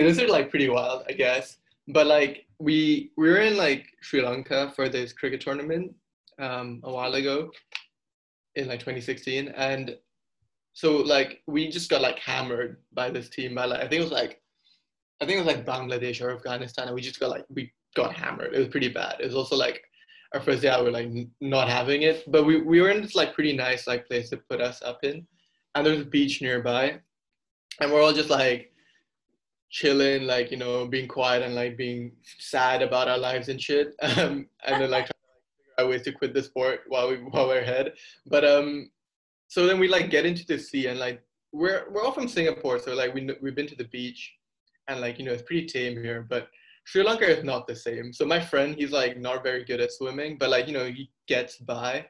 those 0.00 0.18
are 0.18 0.28
like 0.28 0.50
pretty 0.50 0.68
wild, 0.68 1.04
I 1.08 1.12
guess. 1.12 1.58
But 1.88 2.06
like 2.06 2.46
we 2.58 3.12
we 3.16 3.28
were 3.28 3.40
in 3.40 3.56
like 3.56 3.86
Sri 4.00 4.22
Lanka 4.22 4.72
for 4.74 4.88
this 4.88 5.12
cricket 5.12 5.40
tournament 5.40 5.94
um, 6.38 6.80
a 6.84 6.92
while 6.92 7.14
ago 7.14 7.50
in 8.54 8.66
like 8.66 8.80
2016, 8.80 9.48
and 9.48 9.96
so 10.72 10.96
like 10.96 11.42
we 11.46 11.68
just 11.68 11.90
got 11.90 12.00
like 12.00 12.18
hammered 12.18 12.78
by 12.92 13.10
this 13.10 13.28
team 13.28 13.54
by 13.54 13.66
like 13.66 13.80
I 13.80 13.88
think 13.88 14.00
it 14.00 14.04
was 14.04 14.12
like 14.12 14.40
I 15.20 15.26
think 15.26 15.38
it 15.38 15.44
was 15.44 15.54
like 15.54 15.66
Bangladesh 15.66 16.22
or 16.22 16.34
Afghanistan, 16.34 16.86
and 16.86 16.94
we 16.94 17.02
just 17.02 17.20
got 17.20 17.30
like 17.30 17.44
we 17.50 17.72
got 17.94 18.14
hammered. 18.14 18.54
It 18.54 18.58
was 18.58 18.68
pretty 18.68 18.88
bad. 18.88 19.16
It 19.20 19.26
was 19.26 19.36
also 19.36 19.56
like 19.56 19.82
our 20.34 20.40
first 20.40 20.62
day 20.62 20.68
out, 20.68 20.82
we 20.82 20.88
are 20.88 20.92
like 20.92 21.06
n- 21.06 21.30
not 21.40 21.68
having 21.68 22.02
it, 22.02 22.24
but 22.30 22.44
we 22.44 22.62
we 22.62 22.80
were 22.80 22.90
in 22.90 23.02
this 23.02 23.14
like 23.14 23.34
pretty 23.34 23.52
nice 23.52 23.86
like 23.86 24.06
place 24.06 24.30
to 24.30 24.38
put 24.50 24.60
us 24.60 24.82
up 24.82 25.04
in, 25.04 25.26
and 25.76 25.86
there's 25.86 26.00
a 26.00 26.04
beach 26.04 26.40
nearby, 26.40 26.98
and 27.80 27.92
we're 27.92 28.02
all 28.02 28.12
just 28.12 28.30
like 28.30 28.72
chilling, 29.70 30.26
like 30.26 30.50
you 30.50 30.56
know, 30.56 30.86
being 30.86 31.06
quiet 31.06 31.42
and 31.42 31.54
like 31.54 31.76
being 31.76 32.12
sad 32.38 32.80
about 32.80 33.08
our 33.08 33.18
lives 33.18 33.48
and 33.50 33.60
shit, 33.60 33.94
um, 34.02 34.48
and 34.66 34.82
then 34.82 34.90
like 34.90 35.04
trying 35.04 35.20
to 35.20 35.54
figure 35.58 35.74
out 35.78 35.90
ways 35.90 36.02
to 36.02 36.12
quit 36.12 36.32
the 36.32 36.42
sport 36.42 36.80
while 36.88 37.08
we 37.08 37.16
while 37.16 37.46
we're 37.46 37.60
ahead. 37.60 37.92
But 38.26 38.44
um, 38.44 38.90
so 39.48 39.66
then 39.66 39.78
we 39.78 39.86
like 39.86 40.10
get 40.10 40.24
into 40.24 40.46
the 40.46 40.58
sea 40.58 40.86
and 40.86 40.98
like 40.98 41.22
we're 41.52 41.84
we're 41.90 42.02
all 42.02 42.12
from 42.12 42.26
Singapore, 42.26 42.78
so 42.78 42.94
like 42.94 43.12
we 43.12 43.28
we've 43.42 43.54
been 43.54 43.68
to 43.68 43.76
the 43.76 43.84
beach, 43.84 44.32
and 44.88 45.00
like 45.00 45.18
you 45.18 45.26
know 45.26 45.32
it's 45.32 45.42
pretty 45.42 45.66
tame 45.66 46.02
here, 46.02 46.26
but 46.28 46.48
Sri 46.84 47.02
Lanka 47.02 47.26
is 47.26 47.44
not 47.44 47.66
the 47.66 47.76
same. 47.76 48.14
So 48.14 48.24
my 48.24 48.40
friend, 48.40 48.74
he's 48.74 48.92
like 48.92 49.18
not 49.18 49.42
very 49.42 49.62
good 49.62 49.80
at 49.80 49.92
swimming, 49.92 50.38
but 50.38 50.48
like 50.48 50.68
you 50.68 50.72
know 50.72 50.86
he 50.86 51.10
gets 51.28 51.58
by. 51.58 52.06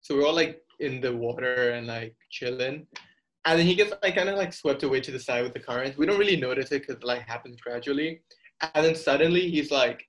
So 0.00 0.14
we're 0.14 0.26
all 0.26 0.34
like 0.34 0.62
in 0.78 1.00
the 1.00 1.14
water 1.14 1.72
and 1.72 1.88
like 1.88 2.14
chilling, 2.30 2.86
and 3.44 3.58
then 3.58 3.66
he 3.66 3.74
gets 3.74 3.92
like 4.02 4.16
kind 4.16 4.28
of 4.28 4.36
like 4.36 4.52
swept 4.52 4.82
away 4.82 5.00
to 5.00 5.10
the 5.10 5.18
side 5.18 5.42
with 5.42 5.54
the 5.54 5.60
current. 5.60 5.96
We 5.96 6.06
don't 6.06 6.18
really 6.18 6.36
notice 6.36 6.72
it 6.72 6.80
because 6.82 6.96
it 6.96 7.04
like 7.04 7.22
happens 7.22 7.60
gradually, 7.60 8.22
and 8.74 8.84
then 8.84 8.94
suddenly 8.94 9.48
he's 9.50 9.70
like, 9.70 10.06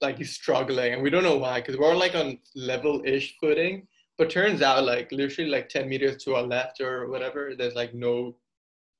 like 0.00 0.18
he's 0.18 0.32
struggling, 0.32 0.94
and 0.94 1.02
we 1.02 1.10
don't 1.10 1.24
know 1.24 1.36
why 1.36 1.60
because 1.60 1.76
we're 1.76 1.90
all 1.90 1.98
like 1.98 2.14
on 2.14 2.38
level-ish 2.54 3.36
footing. 3.40 3.86
But 4.18 4.30
turns 4.30 4.62
out 4.62 4.84
like 4.84 5.10
literally 5.10 5.50
like 5.50 5.68
10 5.68 5.88
meters 5.88 6.22
to 6.24 6.34
our 6.34 6.42
left 6.42 6.80
or 6.80 7.08
whatever, 7.08 7.54
there's 7.56 7.74
like 7.74 7.94
no, 7.94 8.36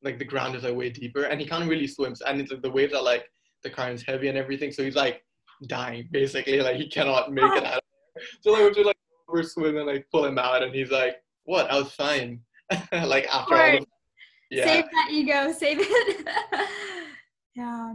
like 0.02 0.18
the 0.18 0.24
ground 0.24 0.56
is 0.56 0.62
like 0.64 0.74
way 0.74 0.90
deeper, 0.90 1.24
and 1.24 1.40
he 1.40 1.46
can't 1.46 1.68
really 1.68 1.86
swim, 1.86 2.14
and 2.26 2.40
it's 2.40 2.50
like 2.50 2.62
the 2.62 2.70
waves 2.70 2.94
are 2.94 3.02
like 3.02 3.30
the 3.62 3.70
current's 3.70 4.02
heavy 4.02 4.28
and 4.28 4.38
everything, 4.38 4.72
so 4.72 4.82
he's 4.82 4.96
like 4.96 5.22
dying 5.66 6.08
basically, 6.10 6.60
like 6.60 6.76
he 6.76 6.88
cannot 6.88 7.32
make 7.32 7.52
it 7.52 7.64
out. 7.72 7.82
So 8.40 8.52
like 8.52 8.60
we 8.60 8.64
have 8.66 8.74
to 8.74 8.82
like 8.82 8.96
we're 9.28 9.42
swimming, 9.42 9.86
like 9.86 10.06
pull 10.10 10.24
him 10.24 10.38
out, 10.38 10.62
and 10.62 10.74
he's 10.74 10.90
like, 10.90 11.16
"What? 11.44 11.70
I 11.70 11.78
was 11.78 11.92
fine." 11.92 12.40
like 12.92 13.26
after 13.26 13.54
all, 13.54 13.78
of, 13.78 13.86
yeah. 14.50 14.64
Save 14.64 14.84
that 14.84 15.08
ego, 15.10 15.52
save 15.52 15.78
it. 15.80 16.26
yeah. 17.54 17.94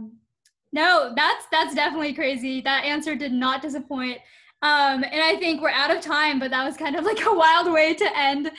No, 0.72 1.12
that's 1.16 1.46
that's 1.50 1.74
definitely 1.74 2.12
crazy. 2.14 2.60
That 2.60 2.84
answer 2.84 3.14
did 3.14 3.32
not 3.32 3.62
disappoint. 3.62 4.18
Um, 4.60 5.04
and 5.04 5.22
I 5.22 5.36
think 5.38 5.62
we're 5.62 5.70
out 5.70 5.94
of 5.94 6.02
time, 6.02 6.40
but 6.40 6.50
that 6.50 6.64
was 6.64 6.76
kind 6.76 6.96
of 6.96 7.04
like 7.04 7.24
a 7.24 7.32
wild 7.32 7.72
way 7.72 7.94
to 7.94 8.18
end 8.18 8.50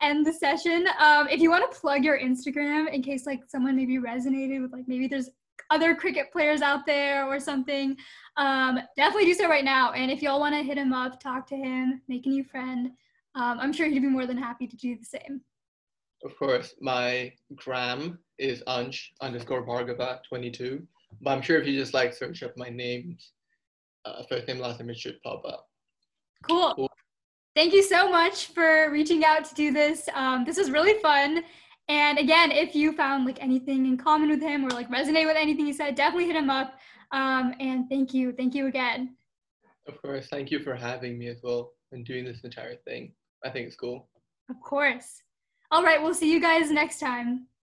end 0.00 0.26
the 0.26 0.32
session. 0.32 0.86
Um, 0.98 1.28
if 1.28 1.40
you 1.40 1.50
want 1.50 1.70
to 1.70 1.78
plug 1.78 2.04
your 2.04 2.18
Instagram 2.18 2.92
in 2.92 3.02
case 3.02 3.26
like 3.26 3.40
someone 3.48 3.76
maybe 3.76 3.98
resonated 3.98 4.60
with 4.60 4.72
like 4.72 4.88
maybe 4.88 5.06
there's 5.06 5.30
other 5.70 5.94
cricket 5.94 6.32
players 6.32 6.60
out 6.60 6.84
there 6.86 7.26
or 7.26 7.38
something, 7.38 7.96
um, 8.36 8.80
definitely 8.96 9.26
do 9.26 9.34
so 9.34 9.48
right 9.48 9.64
now. 9.64 9.92
And 9.92 10.10
if 10.10 10.22
y'all 10.22 10.40
want 10.40 10.54
to 10.54 10.62
hit 10.62 10.76
him 10.76 10.92
up, 10.92 11.20
talk 11.20 11.46
to 11.48 11.56
him, 11.56 12.02
make 12.08 12.26
a 12.26 12.30
new 12.30 12.44
friend, 12.44 12.90
um, 13.34 13.58
I'm 13.60 13.72
sure 13.72 13.86
he'd 13.86 14.00
be 14.00 14.08
more 14.08 14.26
than 14.26 14.36
happy 14.36 14.66
to 14.66 14.76
do 14.76 14.96
the 14.96 15.04
same. 15.04 15.40
Of 16.24 16.36
course, 16.38 16.74
my 16.80 17.32
gram 17.56 18.18
is 18.38 18.62
Ansh 18.68 19.08
underscore 19.20 19.66
Bhargava 19.66 20.20
22. 20.28 20.86
But 21.20 21.30
I'm 21.30 21.42
sure 21.42 21.60
if 21.60 21.66
you 21.66 21.78
just 21.78 21.94
like 21.94 22.14
search 22.14 22.42
up 22.42 22.56
my 22.56 22.68
name, 22.68 23.18
uh, 24.04 24.22
first 24.28 24.48
name, 24.48 24.58
last 24.58 24.80
name, 24.80 24.90
it 24.90 24.98
should 24.98 25.20
pop 25.22 25.44
up. 25.46 25.68
Cool. 26.48 26.74
Cool. 26.74 26.90
Thank 27.54 27.74
you 27.74 27.82
so 27.82 28.10
much 28.10 28.46
for 28.46 28.90
reaching 28.90 29.24
out 29.24 29.44
to 29.44 29.54
do 29.54 29.72
this. 29.72 30.08
Um, 30.14 30.44
this 30.44 30.56
was 30.56 30.70
really 30.70 31.00
fun. 31.00 31.44
And 31.88 32.18
again, 32.18 32.50
if 32.50 32.74
you 32.74 32.92
found 32.92 33.26
like 33.26 33.42
anything 33.42 33.86
in 33.86 33.98
common 33.98 34.30
with 34.30 34.40
him 34.40 34.64
or 34.64 34.70
like 34.70 34.90
resonate 34.90 35.26
with 35.26 35.36
anything 35.36 35.66
he 35.66 35.72
said, 35.72 35.94
definitely 35.94 36.26
hit 36.26 36.36
him 36.36 36.48
up. 36.48 36.78
Um, 37.10 37.54
and 37.60 37.88
thank 37.90 38.14
you. 38.14 38.32
Thank 38.32 38.54
you 38.54 38.68
again. 38.68 39.16
Of 39.86 40.00
course, 40.00 40.28
thank 40.28 40.50
you 40.50 40.60
for 40.60 40.74
having 40.74 41.18
me 41.18 41.28
as 41.28 41.42
well 41.42 41.72
and 41.90 42.06
doing 42.06 42.24
this 42.24 42.40
entire 42.42 42.76
thing. 42.76 43.12
I 43.44 43.50
think 43.50 43.66
it's 43.66 43.76
cool. 43.76 44.08
Of 44.48 44.60
course. 44.60 45.22
All 45.70 45.82
right, 45.82 46.02
we'll 46.02 46.14
see 46.14 46.30
you 46.32 46.40
guys 46.40 46.70
next 46.70 46.98
time. 47.00 47.46